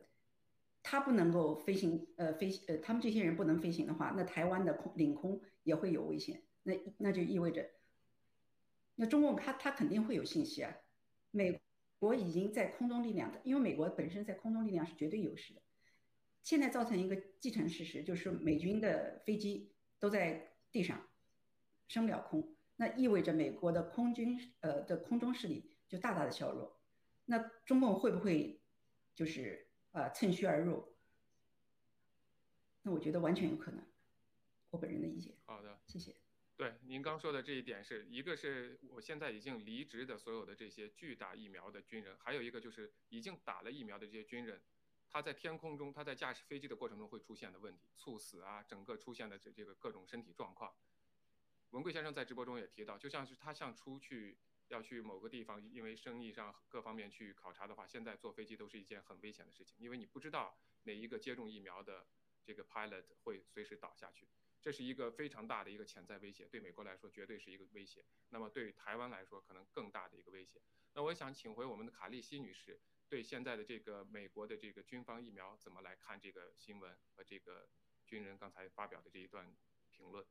[0.81, 6.43] 他不能够飞行，呃，飞呃，他们这些人不能飞行的话，那台湾的空领空也会有危险。
[6.63, 7.69] 那那就意味着，
[8.95, 10.75] 那中共他他肯定会有信息啊。
[11.29, 11.61] 美
[11.99, 15.61] 国已经在空中力量的，因为美国本身在空中力量是绝对优势的。
[16.41, 21.07] 现在造成一个既成事实，就是美军的飞机都在地上
[21.87, 26.79] 升不了空，那意味着美国的空军呃的空中势力就大大的削弱。
[27.25, 28.61] 那中共会不会
[29.13, 30.95] 就是呃趁虚而入？
[32.81, 33.83] 那我觉得完全有可能。
[34.69, 35.35] 我本人的意见。
[35.45, 36.15] 好的，谢谢。
[36.57, 44.61] 对，您刚说的这一点是一个是我现在已经离职的所有的这些拒打疫苗的军人，还有一个就是已经打了疫苗的这些军人。
[45.09, 50.73] 他在天空中，他在驾驶飞机的过程中会出现的问题，猝死啊，整个出现的这这个各种身体状况。
[51.71, 62.08] 文贵先生在直播中也提到，就像是他像出去要去某个地方，因为生意上各方面去考察的话，现在坐飞机都是一件很危险的事情，因为你不知道哪一个接种疫苗的
[62.43, 64.28] 这个 pilot 会随时倒下去，
[64.62, 70.62] 这是一个非常大的一个潜在威胁，对美国来说绝对是一个威胁，那么对台湾来说可能更大的一个威胁。
[70.93, 72.80] 那我想请回我们的卡利西女士。
[73.08, 77.69] 对现在的这个美国的这个军方疫苗怎么来看这个新闻和这个
[78.04, 79.56] 军人刚才发表的这一段
[79.91, 80.25] 评论？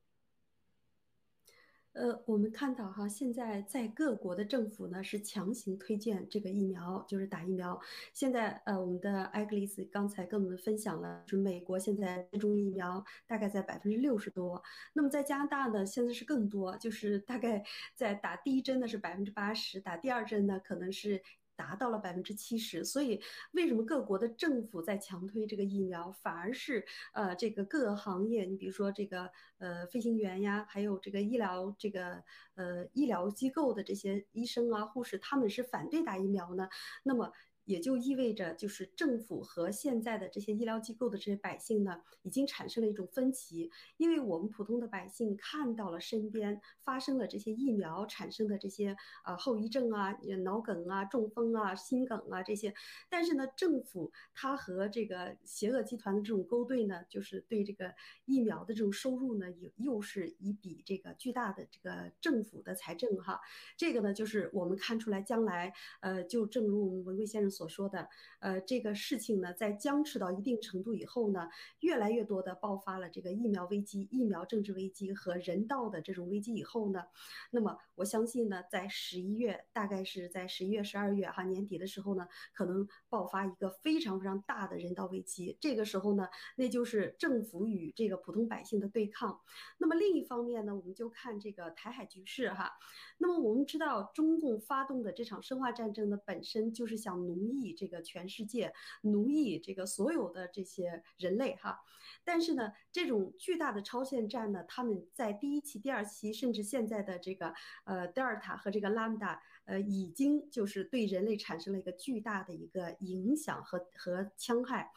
[1.95, 7.79] 呃，我们看到哈，现在在各国的政府呢是强行推荐这个疫苗，就是打疫苗。
[8.11, 17.63] 现在呃，我们的艾格丽斯刚才跟我们分享了，就是美国现在接种疫苗大概在百分之六十多，那么在加拿大呢，现在是更多，就是大概
[17.95, 21.21] 在打第一针的是百分之八十，打第二针呢可能是。
[21.55, 32.23] 达到了百分之七十，所以为什么各国的政府在强推这个疫苗，反而是呃这个各个行业，你比如说这个呃飞行员呀，还有这个医疗这个
[32.55, 36.67] 呃医疗机构的这些医生啊护士，他们是反对打疫苗呢？
[37.03, 37.31] 那么。
[37.65, 43.71] 也就意味着，就是政府和现在的这些医疗机构的这些百姓呢，已经产生了一种分歧。
[43.97, 52.71] 因为我们普通的百姓看到了身边发生了这些疫苗产生的这些啊后遗症啊、脑梗啊、中风啊、心梗啊这些，
[53.09, 63.41] 但是呢，政府它和这个邪恶集团的这种勾兑呢，就是对这个疫苗的这种收入呢，又又是一笔这个巨大的这个政府的财政哈。
[63.75, 67.54] 这个呢，就是我们看出来将来，呃，就正如我们文贵先生。
[67.55, 71.47] 所说的，呃，这个事情呢，在僵持到一定程度以后呢，
[71.79, 77.03] 越来越多的爆发了这个疫苗危机、疫苗政治危机和人道的这种危机以后呢，
[77.51, 85.57] 那么我相信呢，在十一月，大概是在十一月、十二月哈年底的时候呢，可能爆发一个非常非常大的人道危机。
[85.61, 86.27] 这个时候呢，
[86.57, 89.39] 那就是政府与这个普通百姓的对抗。
[89.77, 92.73] 那么另一方面呢，我们就看这个台海局势哈。
[93.17, 97.44] 那么我们知道，中共发动的这场生化战争呢，本身就是想奴。
[97.45, 101.79] 奴役这个全世界，奴役这个所有的这些人类哈，
[102.23, 114.91] 但是呢，这种巨大的超限战呢，他们在第一期、第二期，甚至现在的这个呃德尔塔和这个拉姆达，呃，已经就是对人类产生了一个巨大的一个影响和和戕害。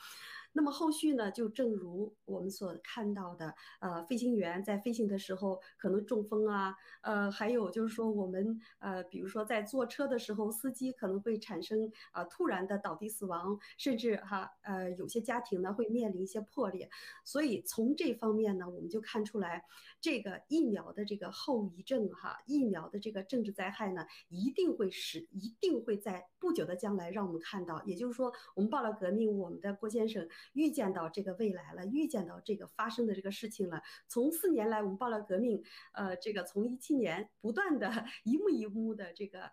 [0.53, 16.89] 那么后续呢，就正如我们所看到的，呃，飞行员在飞行的时候可能中风啊，呃，还有就是说我们呃，比如说在坐车的时候，司机可能会产生啊突然的倒地死亡，甚至哈呃有些家庭呢会面临一些破裂。
[17.25, 19.65] 所以从这方面呢，我们就看出来
[20.01, 27.81] 这个疫苗的这个后遗症哈，疫苗的这个政治灾害呢，一定会使一定会在不久的将来让我们看到。
[27.85, 30.27] 也就是说，我们报了革命，我们的郭先生。
[30.53, 33.83] 预见到这个未来了，预见到这个发生的这个事情了。
[34.07, 35.63] 从四年来，我们爆料革命，
[35.93, 39.51] 呃，这个从一七年不断的一幕一幕的这个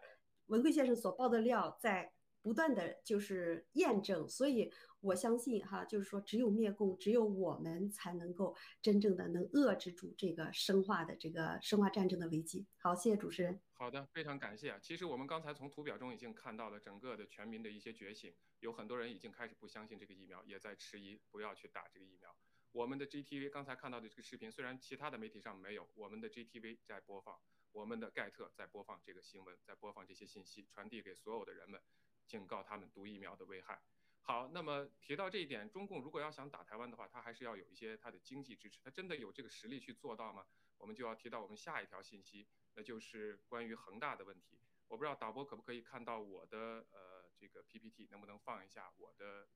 [0.48, 2.12] 文贵先生所爆的料，在
[2.42, 4.28] 不断的就是验证。
[4.28, 4.72] 所以
[5.02, 12.66] 我相信哈，就是说只有灭共，只有我们才能够真正的能遏制住这个生化的这个生化战争的危机。
[12.78, 13.65] 好，谢谢主持人。
[13.78, 14.80] 好的，非常感谢啊。
[14.82, 22.34] 其实我们刚才从图表中已经看到了整个的全民的一些觉醒，有很多人已经开始不相信这个疫苗，也在迟疑不要去打这个疫苗。
[22.72, 27.38] 我们的 GTV 刚才看到的这个视频，虽然其他的媒体上没有，我们的 GTV 在播放，
[27.74, 31.82] 我们的盖特在播放这个新闻，在播放这些信息，传递给所有的人们，
[32.26, 33.82] 警告他们毒疫苗的危害。
[34.22, 40.46] 好，那么提到这一点，中共如果要想打台湾的话，它还是要有一些它的经济支持，它真的有这个实力去做到吗？
[40.78, 44.60] 我们就要提到我们下一条信息，那就是关于恒大的问题。
[44.88, 49.48] 我不知道导播可不可以看到我的呃这个 PPT，能不能放一下我的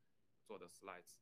[0.43, 1.17] 做的 slides？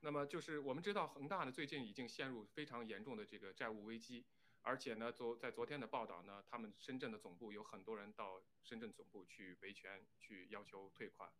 [0.00, 4.24] 那么就是我们知道恒大呢最近已经陷入非常严重的这个债务危机，
[4.62, 11.30] 而且呢昨在昨天的报道呢，他们深圳的总部有很多人到深圳总部去维权，去要求退款。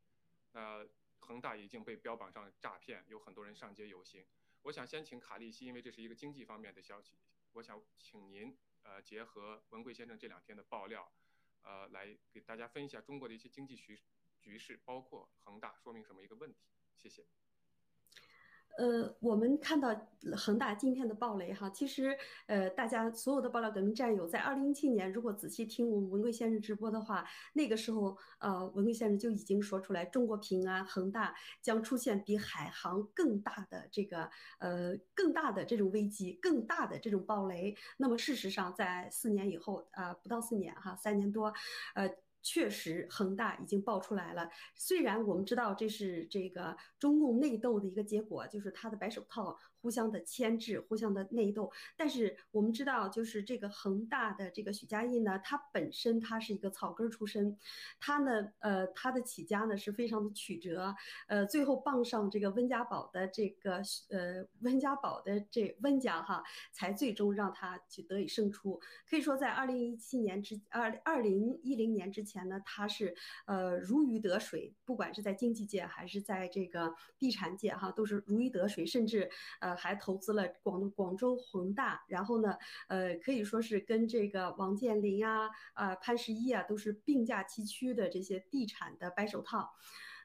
[0.52, 0.86] 那
[1.20, 4.26] 恒大已经被标榜上诈骗，有很多人上街游行。
[4.62, 7.18] 我想先请卡利西，因为这是一个经济方面的消息，
[7.52, 11.12] 我想请您呃结合文贵先生这两天的爆料，
[11.62, 14.00] 呃来给大家分析一下中国的一些经济局
[14.40, 16.60] 局势，包括恒大说明什么一个问题？
[16.96, 17.26] 谢谢。
[18.78, 19.94] 呃，我们看到
[20.36, 22.16] 恒大今天的暴雷哈，其实
[22.46, 37.76] 呃，大家所有的爆料革命战友在二零一七年，如果仔细听我们文贵先生直播的话，那个时候呃，文贵先生就已经说出来，中国平安、恒大将出现比海航更大的这个呃更大的这种危机，更大的这种暴雷。
[37.98, 41.52] 那么事实上，在四年以后啊，不到四年哈，三年多，
[41.94, 42.10] 呃。
[42.42, 44.48] 确实，恒大已经爆出来了。
[44.74, 51.70] 虽然我们知道这是这个中共内斗的一个结果，就是他的白手套互相的牵制，互相的内斗。
[51.96, 57.54] 但是我们知道，就是这个恒大的这个许家印呢，他本身他是一个草根出身，
[57.98, 60.94] 他呢，呃，他的起家呢是非常的曲折，
[61.28, 68.80] 呃，最后傍上这个温家宝的这个呃温家宝的这温家哈，才最终让他去得以胜出。
[69.06, 72.30] 可以说，在二零一七年之二二零一零年之前。
[72.30, 73.12] 前呢，他是
[73.44, 79.28] 呃如鱼得水，不管是在经济界还是在这个地产界哈，都是如鱼得水，甚至
[79.58, 82.56] 呃还投资了广广州恒大，然后呢，
[82.88, 89.70] 呃可以说是跟这个王健林啊、啊潘石屹啊都是并驾齐驱的这些地产的白手套。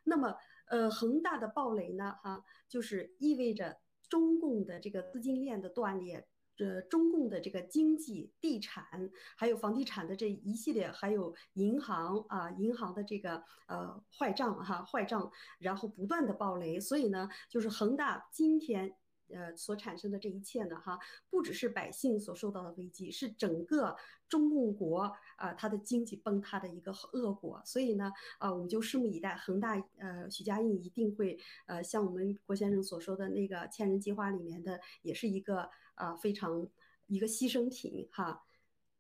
[0.04, 0.36] 那么
[0.68, 3.78] 呃恒大的暴雷呢，哈，就是意味着
[4.10, 6.28] 中共的这个资金链的断裂。
[6.58, 15.30] 这中共的这个经济、地产，还有房地产的这一系列，还有银行啊，银行的这个呃坏账哈，坏账，
[15.60, 18.96] 然后不断的暴雷，所以呢，就是恒大今天。
[19.30, 21.00] 呃，所产生的这一切呢，哈，
[21.30, 23.96] 不只是百姓所受到的危机，是整个
[24.30, 27.62] 中共国啊，它的经济崩塌的一个恶果。
[27.66, 36.68] 所以呢，啊，我们就拭目以待，恒大呃，许家印一定会呃，像我们郭先生所说的那个千人计划里面的，也是一个啊非常
[37.08, 38.46] 一个牺牲品哈。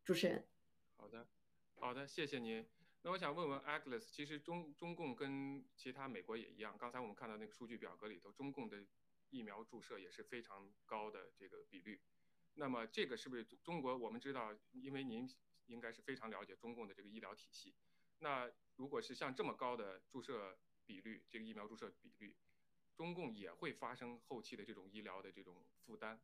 [0.04, 0.46] 主持人，
[0.98, 1.28] 好的，
[1.80, 2.66] 好的，谢谢您。
[3.04, 8.84] 那我想问问 Agnes，其实中中共跟其他美国也一样，刚才我们看到那个数据表格里头，中共的。
[9.36, 12.00] 疫苗注射也是非常高的这个比率，
[12.54, 13.98] 那么这个是不是中国？
[13.98, 15.30] 我们知道，因为您
[15.66, 17.76] 应该是非常了解中共的这个医疗体系。
[18.20, 22.34] 那如果是像这么高的注射比率，这个疫苗注射比率，
[22.96, 26.22] 中共也会发生后期的这种医疗的这种负担。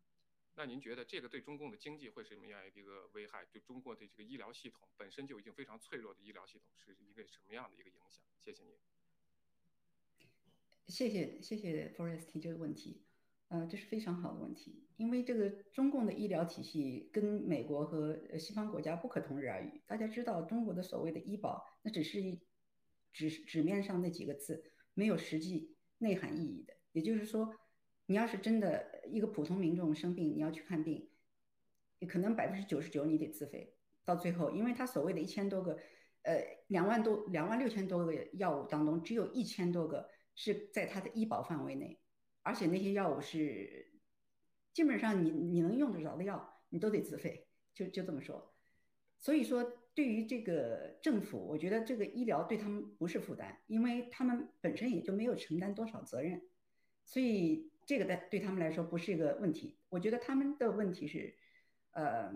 [0.56, 3.44] 那您觉得这个对中共的经济会是什么样一个危害？
[3.46, 8.24] 对中国的这个医疗系统本身就已经非常脆弱的医疗系统是一个什么样的一个影响？
[8.40, 8.91] 谢谢您。
[10.92, 13.02] 谢谢谢谢 Forest 提这个问题，
[13.48, 19.82] 呃，这是非常好的问题，因为这个中共的医疗体系跟美国和西方国家不可同日而语。
[19.88, 22.42] 大家知道，中国的所谓的医保，那只是一
[23.14, 26.74] 纸纸面上那几个字，没有实际内涵意义的。
[26.92, 27.56] 也就是说，
[28.08, 31.08] 你要是真的一个普通民众生病，你要去看病，
[32.10, 33.78] 可能百分之九十九你得自费。
[34.04, 35.80] 到最后，因为他所谓的一千多个，
[36.24, 40.10] 呃，两万多两万六千多个药物当中，只有一千多个。
[40.36, 42.00] 是在他的医保范围内，
[42.42, 43.92] 而且那些药物是
[44.74, 48.54] 基本上你你能用得着的药，你都得自费，就就这么说。
[49.20, 49.64] 所以说，
[49.94, 56.42] 对于这个政府，我觉得这个医疗对他们不是负担，因为他们本身也就没有承担多少责任，
[57.06, 59.78] 所以这个在对他们来说不是一个问题。
[59.90, 61.36] 我觉得他们的问题是，
[61.92, 62.34] 呃，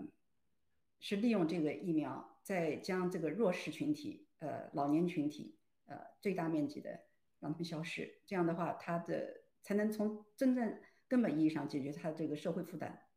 [1.00, 7.05] 是利用这个疫苗，再将这个弱势群体，呃，老年群体，呃，最大面积的。
[7.40, 13.08] 让他们消失，这样的话，他的才能从真正根本意义上解决他这个社会负担。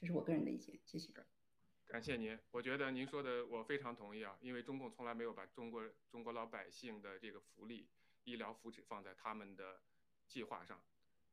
[0.00, 1.12] 这是我个人的意见，谢谢。
[1.86, 7.88] 感谢您，我觉得您说的我非常同意啊，因为中共从来没有把中国中国老百姓的这个福利、
[8.24, 9.82] 医疗福祉放在他们的
[10.26, 10.82] 计划上。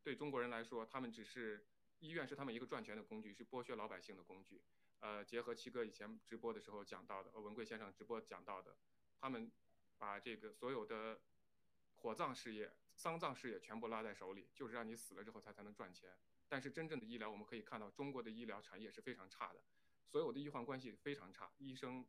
[0.02, 1.66] 对中国人来说，他们只是
[2.00, 4.62] 医院是他们一个赚钱的工具，是剥削老百姓的工具。
[5.00, 8.76] 呃，结合七哥以前直播的时候讲到的，呃，文贵先生直播讲到的，
[9.20, 9.52] 他们
[9.98, 11.20] 把这个所有的。
[12.06, 16.16] 火葬事业丧葬事业全部拉在手里，就是让你死了之后他才能赚钱。
[16.48, 19.60] 但是真正的医疗，我们可以看到中国的医疗产业是非常差的，
[20.06, 22.06] 所有的医患关系非常差，医生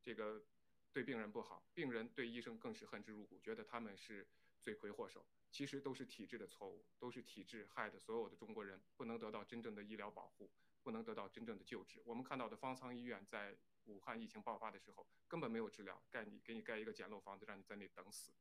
[0.00, 0.44] 这个
[0.92, 4.28] 对病人不好，病人对医生更是恨之入骨，觉得他们是
[4.60, 5.26] 罪魁祸首。
[5.50, 10.48] 其实都是体制的错误，都是体制害的所有的中国人不能得到真正的医疗保护，
[10.84, 12.00] 不能得到真正的救治。
[12.04, 18.32] 我们看到的方舱医院在武汉疫情爆发的时候根本没有治疗，盖你给你盖一个简陋房子，让你在那等死。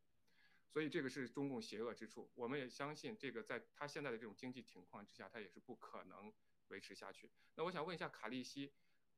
[0.72, 2.32] 所以这个是中共邪恶之处。
[2.34, 6.32] 我们也相信这个在他现在的这种经济情况之下，他也是不可能
[6.69, 7.30] 维持下去。
[7.55, 8.72] 那我想问一下卡利西，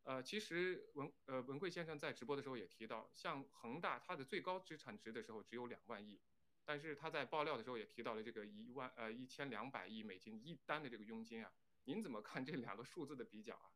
[0.03, 6.19] 呃，其实文呃文贵先生在直播的时候也提到，像恒大它的最高资产值的时候只有两万亿。
[6.65, 11.51] 但是他在爆料的时候也提到了这个一万呃一千两百亿美金一单的这个佣金啊，
[11.83, 13.72] 您怎么看这两个数字的比较啊？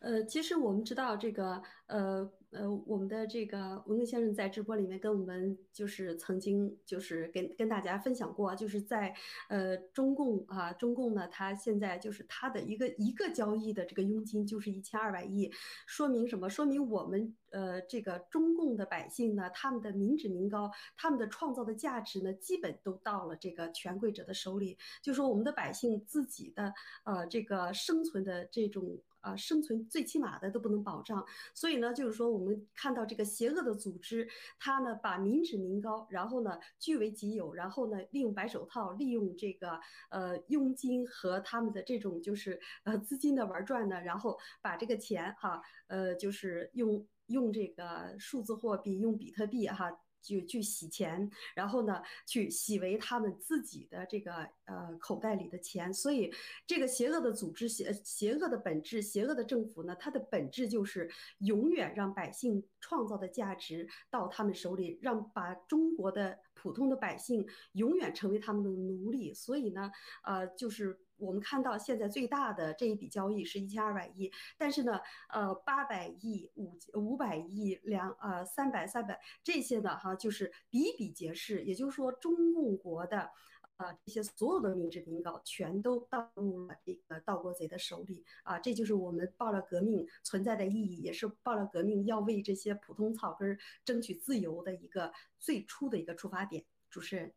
[0.00, 9.12] 呃，其实我们知道这个，呃呃，我们的这个文贵先生在直播里面跟我们就是曾经就是跟跟大家分享过，就是在
[9.48, 15.50] 呃中共啊，中共呢，他现在就是他的一个一个交易的这个佣金就是一千二百亿，
[15.86, 16.48] 说明什么？
[16.48, 26.72] 说明我们呃这个中共的百姓呢，他们的民脂民膏，他们的创造的价值呢，基本都到了这个权贵者的手里，就说我们的百姓自己的
[27.04, 28.98] 呃这个生存的这种。
[29.20, 49.98] 啊，生存最起码的都不能保障，所以呢，就是说我们看到这个邪恶的组织，他呢把民脂民膏，然后呢据为己有，然后呢利用白手套，利用这个呃佣金和他们的这种就是呃资金的玩转呢，然后把这个钱哈，呃就是用用这个数字货币，用比特币哈。
[50.28, 54.32] 就去洗钱，然后呢，去洗为他们自己的这个
[54.66, 55.92] 呃口袋里的钱。
[55.92, 56.32] 所以，
[56.66, 69.32] 这个邪恶的组织、邪邪恶的本质、邪恶的政府呢，它的本质就是永远让百姓创造的价值到他们手里，让把中国的普通的百姓永远成为他们的奴隶。
[69.32, 69.90] 所以呢，
[70.24, 71.00] 呃，就是。
[71.18, 81.64] 我们看到现在最大的这一笔交易是一千二百亿，但是呢，呃，八百亿、五五百亿、两呃三百三百这些呢，哈，就是比比皆是。
[81.64, 83.30] 也就是说，中共国的
[83.78, 88.58] 呃这些所有的民脂民膏全都到了这个盗国贼的手里啊！
[88.58, 96.64] 这就是我们报了革命存在的意义，也是报了革命要为这些普通草根争取自由的一个最初的一个出发点。
[96.90, 97.32] 主持人，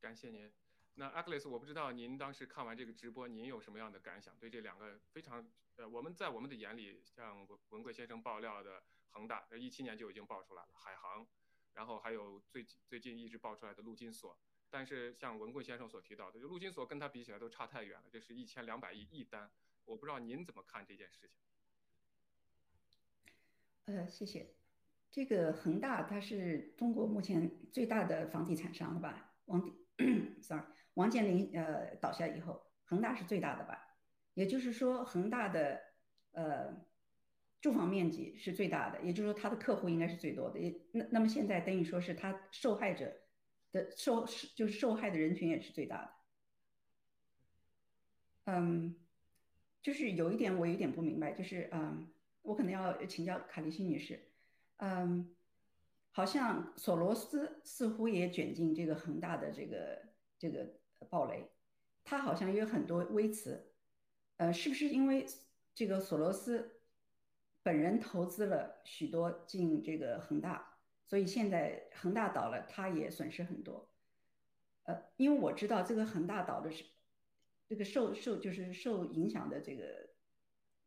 [0.00, 0.61] 感谢您。
[1.02, 4.38] 那 Agnes，我不知道您当时看完这个直播，您有什么样的感想？
[4.38, 5.44] 对这两个非常
[5.74, 8.80] 呃，我们在我们的眼里，像文文贵先生爆料的
[9.10, 11.26] 恒大，呃一七年就已经爆出来了，海航，
[11.72, 14.38] 然后还有最最近一直爆出来的陆金所。
[14.70, 19.50] 但是像文贵先生所提到的，就陆金所跟他比起来都差太远了，这是一千两百亿一单。
[19.84, 21.36] 我不知道您怎么看这件事情？
[23.86, 24.54] 呃，谢谢。
[25.10, 29.34] 这个恒大它是中国目前最大的房地产商了吧？
[29.46, 29.68] 王，
[30.40, 30.62] sorry。
[30.94, 33.96] 王健林呃倒下以后，恒大是最大的吧？
[34.34, 35.80] 也就是说，恒大的
[36.32, 36.86] 呃
[37.60, 40.58] 住房面积是最大的，也就是说，他的客户应该是最多的。
[40.58, 43.14] 也那那么现在等于说是他受害者
[43.72, 46.10] 的受就是受害的人群也是最大的。
[48.44, 48.96] 嗯，
[49.80, 52.12] 就是有一点我有点不明白，就是嗯，
[52.42, 54.28] 我可能要请教卡利西女士，
[54.76, 55.34] 嗯，
[56.10, 60.02] 好像索罗斯似乎也卷进这个恒大的这个
[60.38, 60.81] 这个。
[61.04, 61.50] 暴雷，
[62.04, 63.72] 他好像也有很多微词，
[64.36, 65.26] 呃，是不是因为
[65.74, 66.80] 这个索罗斯
[67.62, 73.88] 本人投资了许多进这个恒大，所以现在恒大倒了，他也损失很多。
[74.84, 76.84] 呃，因为我知道这个恒大倒的是
[77.68, 80.10] 这个受受就是受影响的这个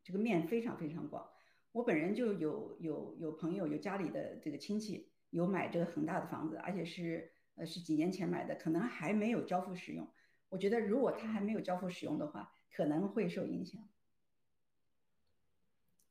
[0.03, 1.31] 这个面非常非常广。
[1.71, 7.31] 我本人就有有有朋友有家里的这个亲戚有买这个恒大的房子，而且是。
[7.55, 10.07] 呃，是几年前买的，可能还没有交付使用。
[10.49, 13.81] 我觉得，如果它还没有交付使用的话，可能会受影响。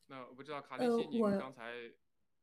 [0.06, 1.94] 那我不知道卡里西，你刚才。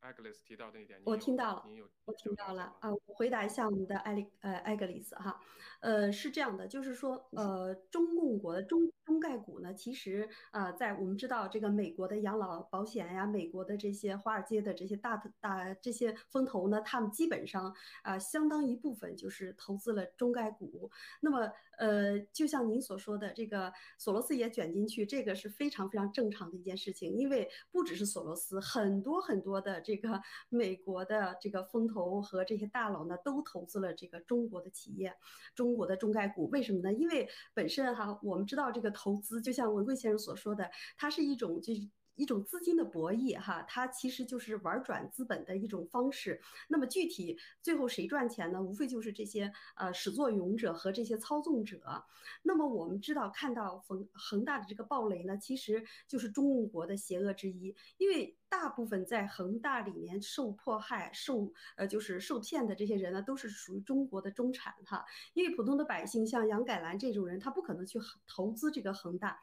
[0.01, 1.63] 艾格丽斯提到的一点，我听到了，
[2.05, 2.91] 我听到了啊！
[2.91, 5.39] 我回答一下我们的艾丽呃艾格丽斯哈，
[5.79, 17.71] 呃是这样的，就是说呃中共国的中中概股呢，其实呃在我们知道这个美国的养老保险呀，美国的这些华尔街的这些大大这些风投呢，他们基本上
[18.01, 20.89] 啊相当一部分就是投资了中概股。
[21.21, 29.79] 那么呃就像您所说的，这个索罗斯也卷进去，这个是非常非常正常的一件事情，因为不只是索罗斯，很多很多的。
[29.90, 35.13] 这这个美国的这个风投和这些大佬呢，都投资了这个中国的企业，
[35.53, 36.47] 中国的中概股。
[36.49, 36.93] 为什么呢？
[36.93, 41.73] 因为本身哈，我们知道这个投资，就像文贵先生所说的，它是一种就。
[42.21, 46.39] 一种资金的博弈哈，它其实就是玩转资本的一种方式。
[46.67, 48.61] 那么具体最后谁赚钱呢？
[48.61, 52.05] 无非就是这些呃始作俑者和这些操纵者。
[52.43, 65.03] 那么我们知道，看到恒恒大的这个暴雷呢，其实就是中共国的邪恶之一，因为大部分在恒大里面受迫害、受呃就是受骗的这些人呢，都是属于中国的中产哈。
[65.33, 67.97] 因为普通的百姓像杨改兰这种人，他不可能去
[68.27, 69.41] 投资这个恒大。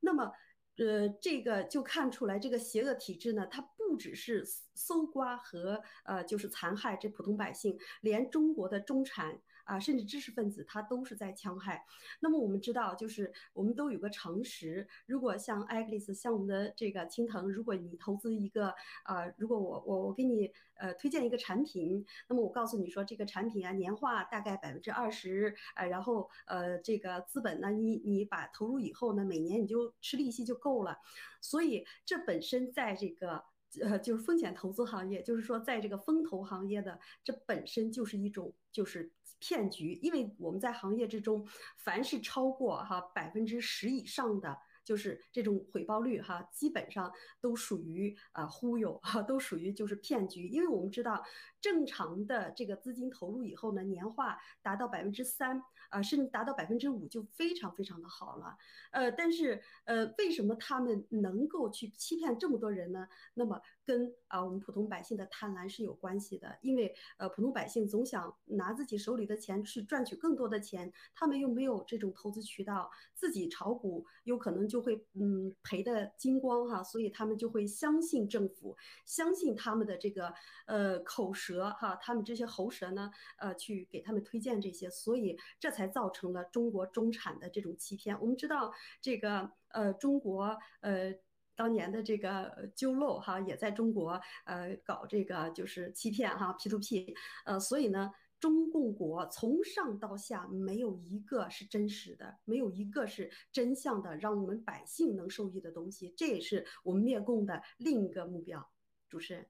[0.00, 0.32] 那么。
[0.78, 9.40] 呃，这个就看出来，这个邪恶体制呢，它不只是搜刮和呃，就是残害这普通百姓，连中国的中产。
[9.66, 11.84] 啊，甚至知识分子他都是在戕害。
[12.20, 18.72] 那么我们知道，就是我们都有个常识，如果像艾格丽斯，像我们的这个青藤，如果你投资一个，
[19.04, 30.98] 呃，如果我我我给你呃推荐一个产品，那么我告诉你说这个产品啊年化大概百分之二十，呃，然后呃这个资本呢，你你把投入以后呢，每年你就吃利息就够了。
[31.40, 33.44] 所以这本身在这个。
[33.82, 44.58] 呃，就是风险投资行业，就是说，在这个风投行业的，这本身就是一种就是骗局，因为我们在行业之中，凡是超过哈百分之十以上的。
[44.86, 50.46] 就是这种回报率哈，基本上都属于啊忽悠哈，都属于就是骗局。
[50.46, 51.24] 因为我们知道，
[51.60, 55.60] 正常的这个资金投入以后呢，年化达到百分之三
[55.90, 58.56] 啊，甚至达到百分之五就非常非常的好了。
[58.92, 63.08] 呃，但是呃，为什么他们能够去欺骗这么多人呢？
[63.34, 66.58] 那么跟啊我们普通百姓的贪婪是有关系的。
[66.62, 74.86] 因为呃普通百姓总想拿自己手里的钱去赚取更多的钱，他们又没有这种投资渠道，自己炒股有可能就。
[74.86, 80.32] 会嗯赔的精光哈，所以他们就会相信政府，相信他们的这个
[80.68, 88.16] 呃口舌哈，他们这些喉舌呢呃去给他们推荐这些，所以这才造成了中国中产的这种欺骗。
[88.20, 91.12] 我们知道这个呃中国呃
[91.56, 98.12] 当年的这个揪漏哈，也在中国呃搞这个就是欺骗哈 P to P，呃所以呢。
[98.38, 108.70] 中共国从上到下没有一个是真实的，没有一个是真相的，让我们百姓能受益的东西，这也是我们灭共的另一个目标。
[109.08, 109.46] 主持人，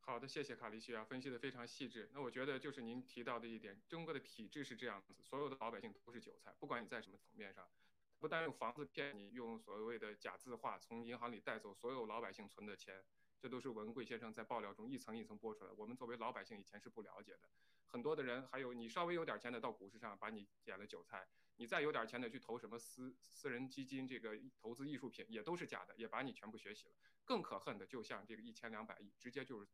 [0.00, 2.10] 好的，谢谢卡利西亚分析的非常细致。
[2.12, 7.64] 那我觉得就是您提到的一点，中国的体制是这样子，所有的老百姓都是韭菜，不管你在什么层面上，
[8.18, 13.04] 不但用房子骗你，用所谓的假字画从银行里带走所有老百姓存的钱，
[13.38, 15.70] 这都是文贵先生在爆料中一层一层播出来。
[15.76, 17.48] 我们作为老百姓以前是不了解的。
[17.86, 26.94] 很多的人，还有你稍微有点钱的到股市上把你捡了韭菜，你再有点钱的去投什么私私人基金，这个投资艺术品也都是假的，也把你全部学习了。
[27.24, 29.68] 更可恨的，就像这个一千两百亿，直接就是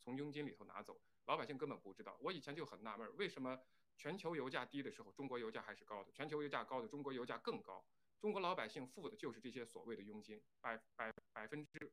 [0.00, 2.16] 从佣金里头拿走，老百姓根本不知道。
[2.20, 3.58] 我以前就很纳闷，为什么
[3.98, 7.84] 全球油价低的时候，中国油价还是高的；全球油价高的，中国油价更高。
[8.18, 11.92] 中国老百姓付的就是这些所谓的佣金，百百百分之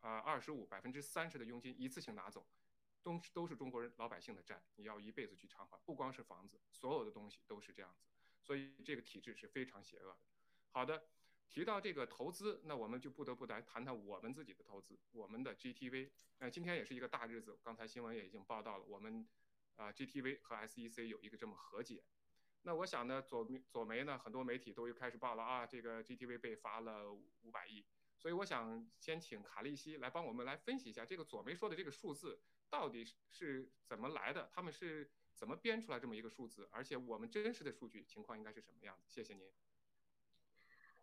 [0.00, 2.46] 啊二十五、百分之三十的佣金一次性拿走。
[3.02, 8.02] 都是都是中国人老百姓的债，你要一辈子去偿还，不光是房子，所有的东西都是这样子，
[8.42, 10.18] 所以这个体制是非常邪恶的。
[10.72, 11.04] 好的，
[11.48, 16.10] 提到这个投资，那我们就不得不来谈谈我们自己的投资，我们的 GTV。
[16.38, 19.24] 那今天也是一个大日子，刚才新闻也已经报道了，我们
[19.76, 22.02] 啊 GTV 和 SEC 有一个这么和解。
[22.62, 27.86] 那我想呢，左左媒呢，很多媒体都又开始报了啊，这个 GTV 被罚了五百亿。
[28.18, 32.40] 所以我想先请卡利西来帮我们来分析一下这个左媒说的这个数字。
[32.68, 34.50] 到底是怎么来的？
[34.52, 36.68] 他们是怎么编出来这么一个数字？
[36.72, 39.04] 而且我们真实的数据情况应该是什么样子？
[39.08, 39.52] 谢谢您。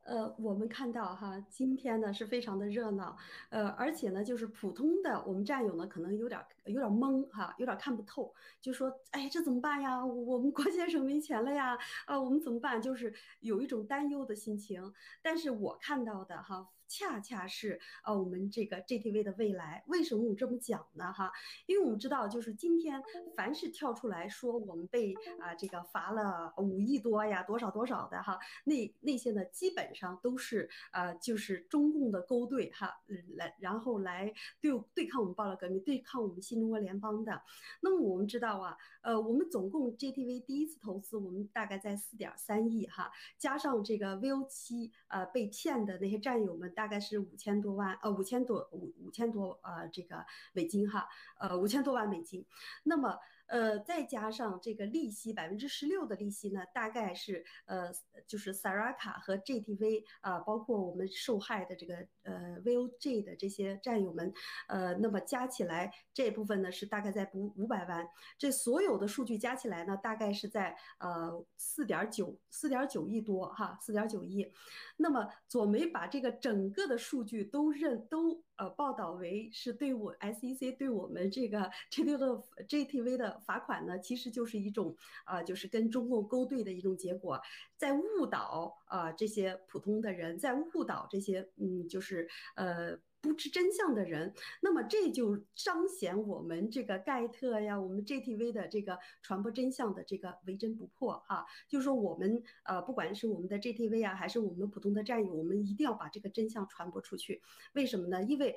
[0.04, 3.18] 呃，我们看到哈，今天呢是非常的热闹，
[3.50, 10.06] 呃，而且呢，就是普通的我们战友呢，可能有点有点懵哈，有点看不透，就说，哎，这怎么办呀？
[10.06, 12.82] 我们郭先生没钱了呀，啊，我们怎么办？
[12.82, 14.94] 就是有一种担忧的心情。
[15.22, 16.70] 但是我看到的哈。
[16.94, 21.12] 恰恰是呃我们这个 GTV 的未来，为什么我这么讲呢？
[21.12, 21.32] 哈，
[21.66, 23.02] 因为我们知道，就是今天
[23.36, 33.02] 凡是跳出来说我们被啊这个罚了五亿多呀，多少多少的哈，那那些呢，基本上都是呃就是中共的勾兑哈，
[33.38, 34.32] 来然后来
[34.62, 37.42] 对对抗我们暴乱革命，对抗我们新中国联邦的。
[37.82, 46.83] 那么我们知道啊，呃我们总共 GTV 第一次投资，我们大概在四点三亿哈，加上这个 VO 七呃被骗的那些战友们大。
[46.84, 51.08] 大概是五千多万，呃，五千多五五千多呃这个美金哈，
[51.40, 52.46] 呃，五千多万美金，
[52.84, 53.18] 那么。
[53.48, 57.92] 呃，再加上这个利息百分之十六的利息呢，大概是呃，
[58.26, 64.34] 就是 Saraka 和 GTV 啊，包括我们受害的这个呃 VOJ 的这些战友们，
[64.68, 74.52] 呃，那么加起来这部分呢是大概在不五百万，这所有的数据加起来呢，大概是在呃四点九四点九亿多哈，四点九亿。
[74.98, 87.42] 那么左梅把这个整个的数据都认都呃报道为是对我 SEC 对我们这个 GTV 的 GTV 的罚款呢，其实就是一种啊，就是跟中共勾兑的一种结果，
[87.78, 93.00] 在误导啊这些普通的人，在误导这些嗯，就是呃。
[93.24, 101.46] 不知真相的人，那么这就彰显我们这个盖特呀，我们 GTV 的这个传播真相的这个为真不破哈。
[101.70, 107.42] 就是说我们呃，不管是我们的 GTV 啊，还是我们普通的战友，我们一定要把这个真相传播出去。
[107.76, 108.22] 为什么呢？
[108.24, 108.54] 因为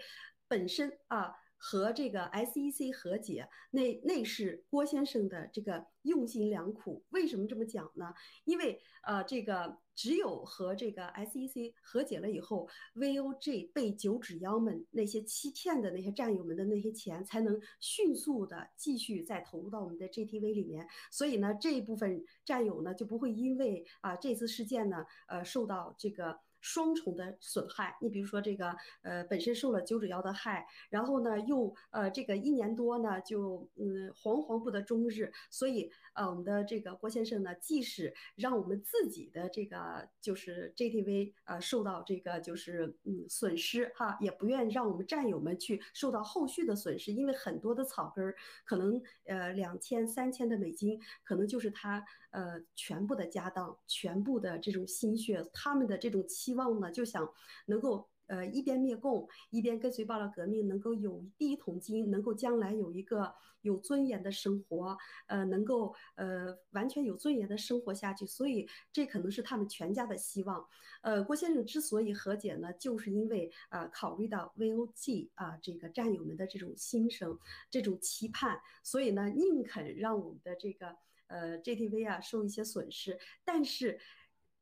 [0.48, 1.36] 本身啊。
[1.56, 7.04] 和这个 SEC 和解，那那是郭先生的这个用心良苦。
[7.10, 8.12] 为什么这么讲呢？
[8.44, 20.86] 因为呃，这个只有和这个 SEC 和解了以后，VOG 被九指妖们那些欺骗的那些战友们的那些钱，才能迅速的继续再投入到我们的 GTV 里面。
[21.10, 26.38] 所以呢，这一部分战友呢，就不会因为啊这次事件呢，呃，受到这个。
[26.66, 35.32] 双重的损害，你比如说这个，呃，本身受了九指幺的害，然后呢，又呃，这个一年多呢，就嗯，惶惶不得终日。
[35.48, 52.04] 所以，呃，我们的这个郭先生呢，即使让我们自己的这个就是 JTV 呃受到这个就是嗯损失哈，也不愿让我们战友们去受到后续的损失，因为很多的草根儿可能呃两千三千的美金，可能就是他。
[52.36, 57.26] 呃，全部的家当，全部的这种心血，他们的这种期望呢，就想
[57.64, 68.26] 能够呃一边灭共，一边跟随爆料革命，能够有第一桶金，能够将来有一个有尊严的生活，呃，能够呃完全有尊严的生活下去。
[68.26, 70.62] 所以这可能是他们全家的希望。
[71.00, 77.38] 呃，郭先生之所以和解呢，就是因为啊考虑到 VOG 啊这个战友们的这种心声，
[77.70, 80.98] 这种期盼，所以呢宁肯让我们的这个。
[81.28, 83.98] 呃，GTV 啊，受一些损失，但是，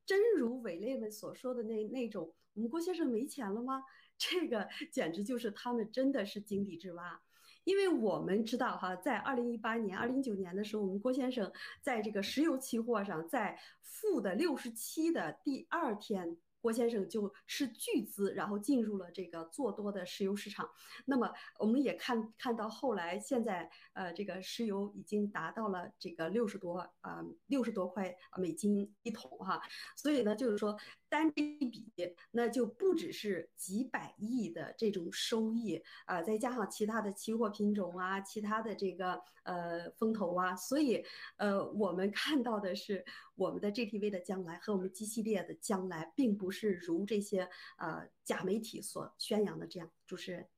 [0.06, 3.82] 真如伪类们所说的那那种，我们郭先生没钱了吗？
[4.16, 7.20] 这个简直就是他们真的是井底之蛙，
[7.64, 11.52] 因为我们知道哈，在二零一八年、二零一九年的时候，我们郭先生
[11.82, 16.36] 在这个石油期货上，在负的六十七的第二天。
[16.64, 20.66] 郭先生就是巨资，然后进入了这个做多的石油市场。
[21.04, 29.60] 那么我们也看看到后来，现在呃，这个石油已经达到了这个六十多啊，六十多块美金一桶哈。
[29.94, 30.74] 所以呢，就是说。
[31.14, 31.92] 单一笔，
[32.32, 41.06] 那就不只是几百亿的这种收益啊，再加上其他的期货品种啊，其他的这个呃风投啊，所以
[41.36, 43.04] 呃，我们看到的是
[43.36, 47.48] 我们的 GTV 的将来和我们 G 系列的将来，并不是如这些
[47.78, 49.88] 呃假媒体所宣扬的这样。
[50.08, 50.48] 主持人，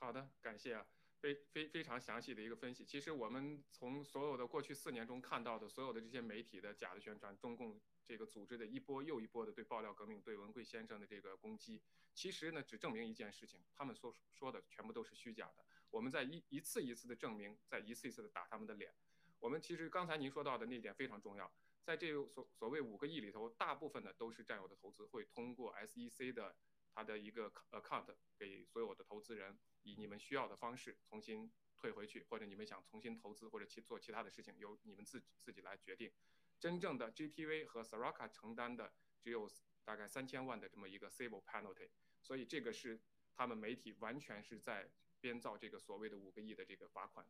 [0.00, 0.84] 好的，感谢啊，
[1.20, 2.84] 非非非常详细的一个分析。
[2.84, 7.78] 其实我们从所有的过去四年中看到的所有的这些媒体的假的宣传，中共。
[8.06, 11.82] 这个组织的一波又一波的对爆料革命、对文贵先生的这个攻击，
[12.14, 15.64] 其实呢，只证明一件事情：他们所说的全部都是虚假的。
[15.90, 18.94] 我们在一一次一次的证明，在一次一次的打他们的脸。
[19.40, 21.52] 我们其实刚才您说到的那点非常重要，
[21.82, 26.54] 在这所所谓五个亿里头，大部分呢都是占有的投资，会通过 SEC 的
[26.94, 36.10] 它的一个 account 给所有的投资人，以你们需要的方式重新退回去，或者你们想重新投资或者去做其他的事情，由你们自己自己来决定。
[36.58, 39.48] 真正的 GTV 和 Saraka 承担的只有
[39.84, 41.88] 大概三千万的这么一个 civil penalty，
[42.20, 43.00] 所以这个是
[43.34, 44.88] 他们媒体完全是在
[45.20, 47.26] 编造这个所谓的五个亿的这个罚款。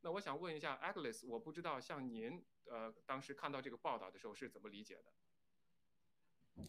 [0.00, 6.64] 那我想问一下 Agnes，我不知道像您呃当时看到这个报道的时候是怎么理解的？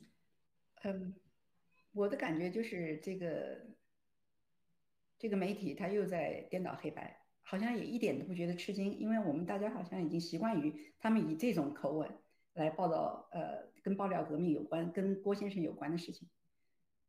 [0.84, 1.16] 嗯，
[1.94, 3.68] 我的感觉就是这个
[5.18, 7.21] 这个媒体他又在颠倒黑白。
[7.52, 12.10] 好像也一点都不觉得吃惊，因为我们大家好像已经习惯于他们以这种口吻
[12.54, 16.30] 来报道，呃，跟爆料革命有关、跟郭先生有关的事情。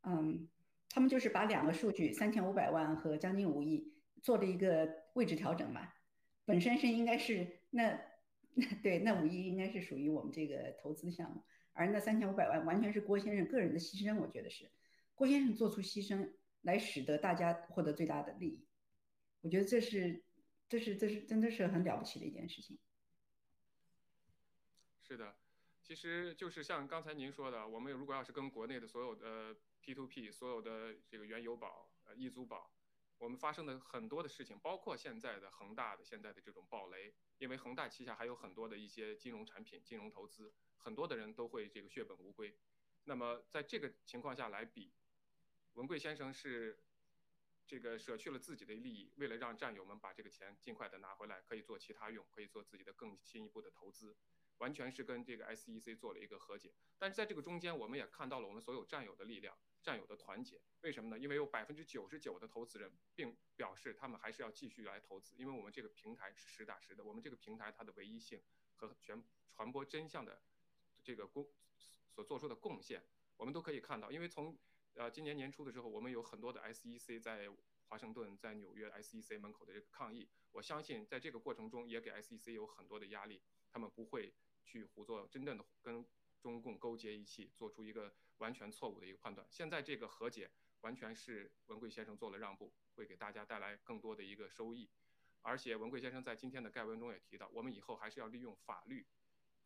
[0.03, 0.49] 嗯，
[0.91, 5.89] 他们就是把两个数据三千五百万和将近五亿做了一个位置调整嘛。
[6.45, 8.01] 本身是应该是那
[8.83, 14.19] 对那五亿应该是属于我们这个投资项目，而那三千五百万完全是郭先生个人的牺牲。
[14.19, 14.69] 我觉得是
[15.15, 16.33] 郭先生做出牺牲
[16.63, 18.67] 来，使得大家获得最大的利益。
[19.43, 20.25] 我觉得这是。
[20.73, 22.79] 这是这是真的是很了不起的一件事情。
[25.03, 25.37] 是的，
[25.83, 32.73] 其实就是像刚才您说的，我们如果要是跟国内的所有的 P to P、所有的这个原油宝、呃易租宝，
[33.19, 42.57] 我们发生的很多的事情，包括现在的恒大的现在的这种暴雷，因为恒大旗下还有很多的一些金融产品、金融投资，很多的人都会这个血本无归。
[43.05, 44.91] 那么在这个情况下来比，
[45.75, 46.79] 文贵先生是。
[47.67, 54.15] 这个舍去了自己的利益，为了让战友们把这个钱尽快的拿回来，可以做其他用，可以做自己的更进一步的投资，
[54.59, 56.73] 完全是跟这个 SEC 做了一个和解。
[56.99, 60.61] 但是在这个中间，我们也看到了我们所有战友的力量，战友的团结。
[60.83, 61.19] 为什么呢？
[61.19, 68.41] 因为有百分之九十九的投资人并表示他们还是要继续来投资，因为我们这个平台是实打实的，我们这个平台它的唯一性
[68.75, 69.23] 和全
[69.55, 70.43] 传播真相的
[71.03, 71.49] 这个贡
[72.11, 73.03] 所做出的贡献，
[73.37, 74.11] 我们都可以看到。
[74.11, 74.57] 因为从
[74.95, 77.49] 呃，今年年初的时候，我们有很多的 SEC 在
[77.89, 80.29] 华盛顿、在纽约 SEC 门口的这个抗议。
[80.53, 83.41] 我相信在这个过程中，也给 SEC 有很多的压力，
[83.71, 86.05] 他们不会去胡做真正的跟
[86.41, 89.47] 中共勾结一气，做出一个完全错误的一个判断。
[89.51, 90.51] 现在这个和解
[90.83, 94.91] 完全是文贵先生做了让步，会给大家带来更多的一个收益。
[95.41, 99.07] 而且文贵先生在今天的概文中也提到，我们以后还是要利用法律，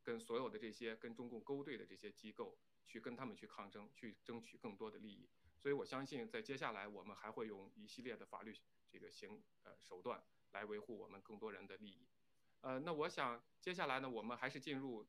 [0.05, 2.57] 跟所有的这些跟中共勾兑的这些机构。
[2.87, 5.29] 去跟他们去抗争，去争取更多的利益，
[5.59, 8.55] 所以我相信在接下来我们还会用一系列的法律
[8.89, 10.23] 这个行呃手段
[10.53, 12.07] 来维护我们更多人的利益。
[12.61, 15.07] 呃，那我想接下来呢，我们还是进入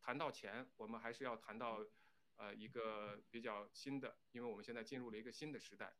[0.00, 1.84] 谈到钱，我们还是要谈到
[2.36, 5.94] 呃一个比较新的，因为我们现在进入了一个新的时代。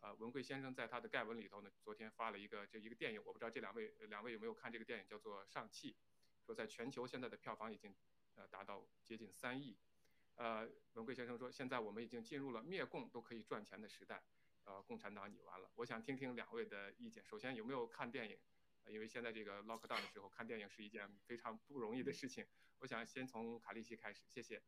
[0.00, 5.92] 呃，文贵先生在他的概文里头呢，昨天发了一个这一个电影，我不知道这两位两位有没有看这个电影，叫做《上汽》，
[6.46, 7.92] 说在全球现在的票房已经
[8.36, 9.76] 呃达到接近三亿。
[10.38, 14.22] 呃，文贵先生说，现在我们已经进入了灭共都可以赚钱的时代，
[14.62, 15.68] 呃，共产党你完了。
[15.74, 17.24] 我想听听两位的意见。
[17.26, 18.38] 首先，有没有看电影？
[18.86, 22.46] 因为现在这个 lockdown 的时候看电影是一件非常不容易的事情。
[22.78, 24.62] 我想先从卡利西开始，谢谢。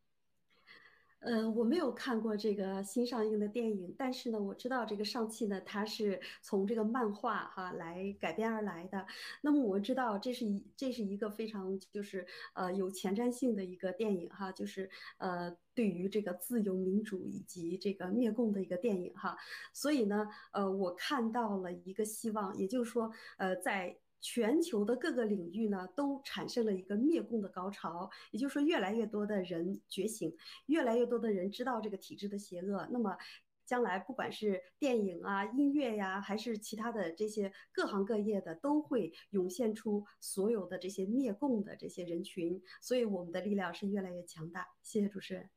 [1.20, 9.06] 呃，我没有看过这个新上映的电影，但是呢，我知道这个上汽呢，它是从这个漫画哈来改编而来的。
[9.42, 19.36] 那么我知道这是一这是一个非常就是呃有前瞻性的一个电影哈，就是呃对于这个自由民主以及这个灭共的一个电影哈。
[19.74, 23.98] 所以呢，呃，我看到了一个希望，也就是说，呃，在。
[24.20, 32.86] 全球的各个领域呢，都产生了一个灭共的高潮，也就是说，越来越多的人觉醒，越来越多的人知道这个体制的邪恶。
[32.90, 33.16] 那么，
[33.64, 42.62] 将来不管是电影啊、音乐呀，还是其他的这些各行各业的，都会涌现出所有的这些灭共的这些人群。
[42.80, 44.68] 所以，我们的力量是越来越强大。
[44.82, 45.48] 谢谢主持人。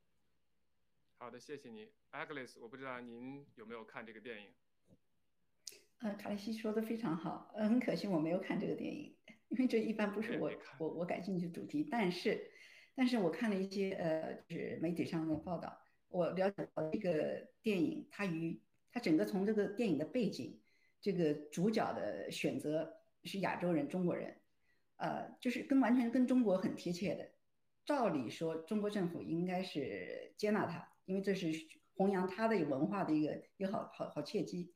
[1.18, 2.58] 好的，谢谢你，Agnes。
[2.60, 4.48] 我不知道您有没有看这个电影。
[6.04, 9.16] 呃，卡莱西说的非常好，呃，很可惜我没有看这个电影，
[9.48, 11.88] 因为这一般不是我我我感兴趣的主题。
[11.90, 12.50] 但是，
[12.94, 18.60] 但是我看了一些呃，就是媒体上的报道，我了解到这个电影它与
[18.92, 20.60] 它整个从这个电影的背景，
[21.00, 24.36] 这个主角的选择是亚洲人中国人，
[24.96, 27.30] 呃，就是跟完全跟中国很贴切的。
[27.86, 31.50] 照理说，中国政府应该是接纳他，因为这是
[31.94, 34.74] 弘扬他的文化的一个一个好好好契机。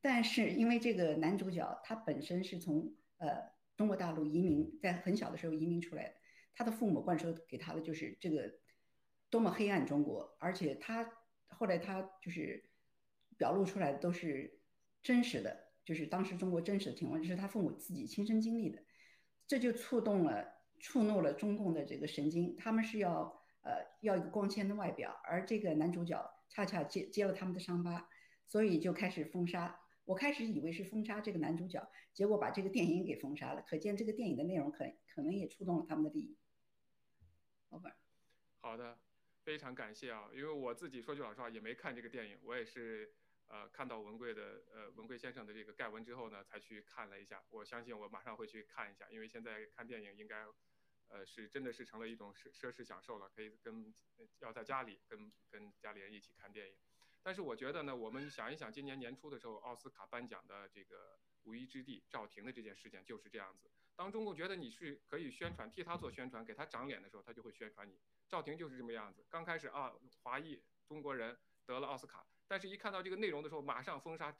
[0.00, 6.14] 但是因为这个男主角他本身是从呃中国大陆移民，在很小的时候移民出来的，
[6.54, 8.52] 他的父母灌输给他的就是这个
[9.28, 11.10] 多么黑暗中国，而且他
[11.48, 12.70] 后来他就是
[13.36, 14.60] 表露出来的都是
[15.02, 18.82] 真实的，就是当时中国真实的情况，就是他父母自己亲身经历的，
[19.46, 20.46] 这就触动了
[20.78, 28.08] 触怒了中共的这个神经，他们是要呃要一个光鲜的外表，而这个男主角恰恰接接了他们的伤疤，
[28.46, 29.80] 所以就开始封杀。
[30.06, 33.62] 我开始以为是封杀这个男主角，结果把这个电影给封杀了。
[33.62, 36.36] 可见这个电影的内容可可能也触动了他们的利益。
[37.70, 37.92] Over。
[38.60, 38.98] 好的，
[39.42, 40.30] 非常感谢啊！
[40.32, 43.12] 因为我自己说句老实话，也没看这个电影，我也是
[43.48, 47.44] 呃看到文贵的呃文贵先生的这个盖文之后呢，才去看了一下。
[47.50, 50.44] 我相信我马上会去看一下，因为现在看电影应该
[51.08, 53.92] 呃是真的是成了一种奢奢侈享受了，可以跟
[54.38, 56.76] 要在家里跟跟家里人一起看电影。
[57.26, 63.68] 但是我觉得呢，我们想一想，今年年初的时候，奥斯卡颁奖的这个无一之地赵婷的这件事件就是这样子。
[63.96, 67.98] 当中共觉得你是可以宣传，替他做宣传，给他长脸的时候，他就会宣传你。
[68.28, 69.26] 赵婷就是这么样子。
[69.28, 74.32] 刚开始啊，华裔中国人得了奥斯卡，但是一看到这个内容的时候，马上封杀，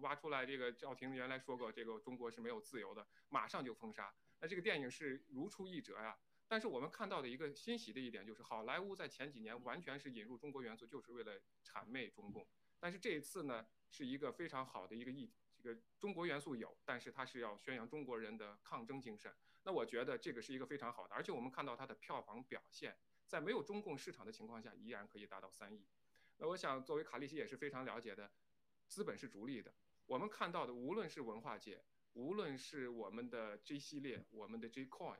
[0.00, 4.10] 挖出来这个赵婷原来说过这个中国是没有自由的，马上就封杀。
[4.40, 6.16] 那这个电影是如出一辙呀。
[6.48, 12.46] 但是我们看到的一个欣喜的一点就是，好莱坞在前几年完全是引入中国元素，就是为了谄媚中共。
[12.78, 19.34] 但是这一次呢，是一个非常好的一个意，这个中国元素有，但是它是要宣扬中国人的抗争精神。
[19.64, 25.84] 那我觉得这个是一个非常好的，而且我们看到它的票房表现，在没有中共市场的情况下，依然可以达到三亿。
[26.36, 28.30] 那我想，作为卡利西也是非常了解的，
[28.86, 29.74] 资本是逐利的。
[30.06, 31.82] 我们看到的，无论是文化界，
[32.12, 35.18] 无论是我们的 G 系列，我们的 G Coin。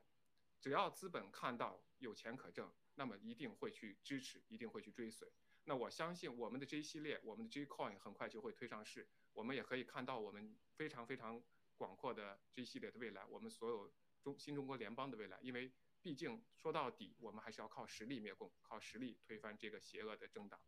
[0.66, 5.32] 只要资本看到有钱可挣，那么一定会去支持，一定会去追随。
[5.62, 9.06] 那我相信我们的 J 系列，我们的 J Coin 很快就会推上市。
[9.32, 11.40] 我们也可以看到我们非常非常
[11.76, 13.88] 广阔的这一系列的未来，我们所有
[14.24, 15.38] 中新中国联邦的未来。
[15.40, 15.70] 因为
[16.02, 20.58] 毕竟说到底，我们还是要靠实力灭共，靠实力推翻这个邪恶的政党。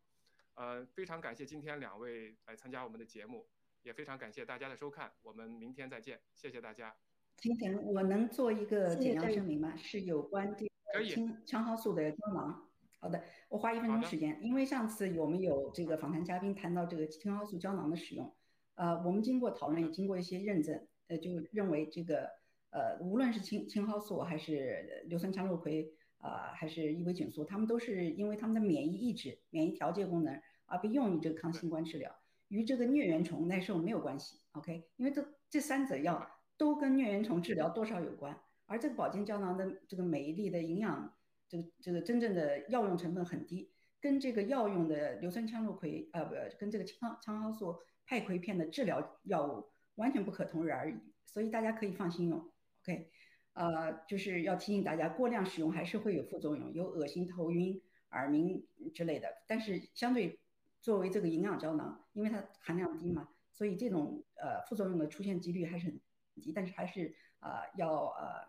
[0.54, 3.48] 呃，非常感谢今天两位来参加我们的节目，
[3.82, 6.96] 也非常感谢大家的收看，我们明天再见，谢谢大家。
[7.40, 9.72] 今天我能做一个简要声明吗？
[9.76, 12.64] 是有关这个青青蒿素的胶囊。
[12.98, 18.34] 好的，我花一分钟时间，因为上次我们有这个访谈嘉宾谈到这个青蒿素胶囊的使用，
[18.74, 22.28] 呃，我们经过讨论也经过一些认证，呃，就认为这个
[22.70, 32.12] 呃，无论是青青蒿素还是硫酸羟氯喹啊，还是异维菌素，他们都是因为他们的免疫抑制、免疫调节功能而被用于这个抗新冠治疗，
[32.48, 34.40] 与这个疟原虫耐受没有关系。
[34.52, 36.28] OK，因为这这三者药
[36.58, 41.14] 都跟疟原虫治疗多少有关，而这个保健胶囊的这个每一粒的营养。
[41.50, 43.70] 这个这个真正的药用成分很低，
[44.02, 52.38] 跟这个药用的硫酸羟氯喹，呃不，跟这个羟羟蒿素派喹片的治疗药物完全不可同日而语，所以大家可以放心用。
[52.82, 53.10] OK，
[53.54, 57.80] 呃，就是要提醒大家，过量使用还是会有副作用，有恶心、头晕、
[58.10, 59.28] 耳鸣之类的。
[59.46, 60.38] 但是相对
[60.82, 65.98] 作为这个营养胶囊，因为它含量低嘛，所以这种呃副作用的出现几率还是很
[66.38, 66.52] 低。
[66.52, 68.48] 但是还是啊要呃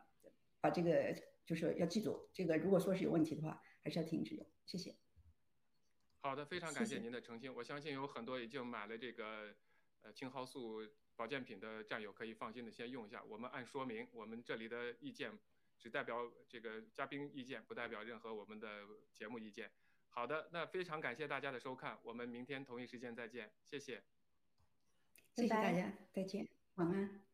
[0.61, 1.15] 把这个。
[1.49, 4.45] 就是要记住这个，如果说是有问题的话，还是要停止用。
[4.67, 4.95] 谢谢。
[6.21, 7.51] 好的，非常感谢您的澄清。
[7.55, 9.55] 我相信有很多已经买了这个
[10.03, 13.23] 呃青蒿素保健品的战友可以放心的先用一下。
[13.23, 15.39] 我们按说明，我们这里的意见
[15.79, 18.85] 只代表这个嘉宾意见，不代表任何我们的
[19.15, 19.71] 节目意见。
[20.11, 24.03] 好的，那非常感谢大家的收看，我们明天同一时间再见，谢谢。
[25.33, 27.28] 谢谢大家，再见，晚安。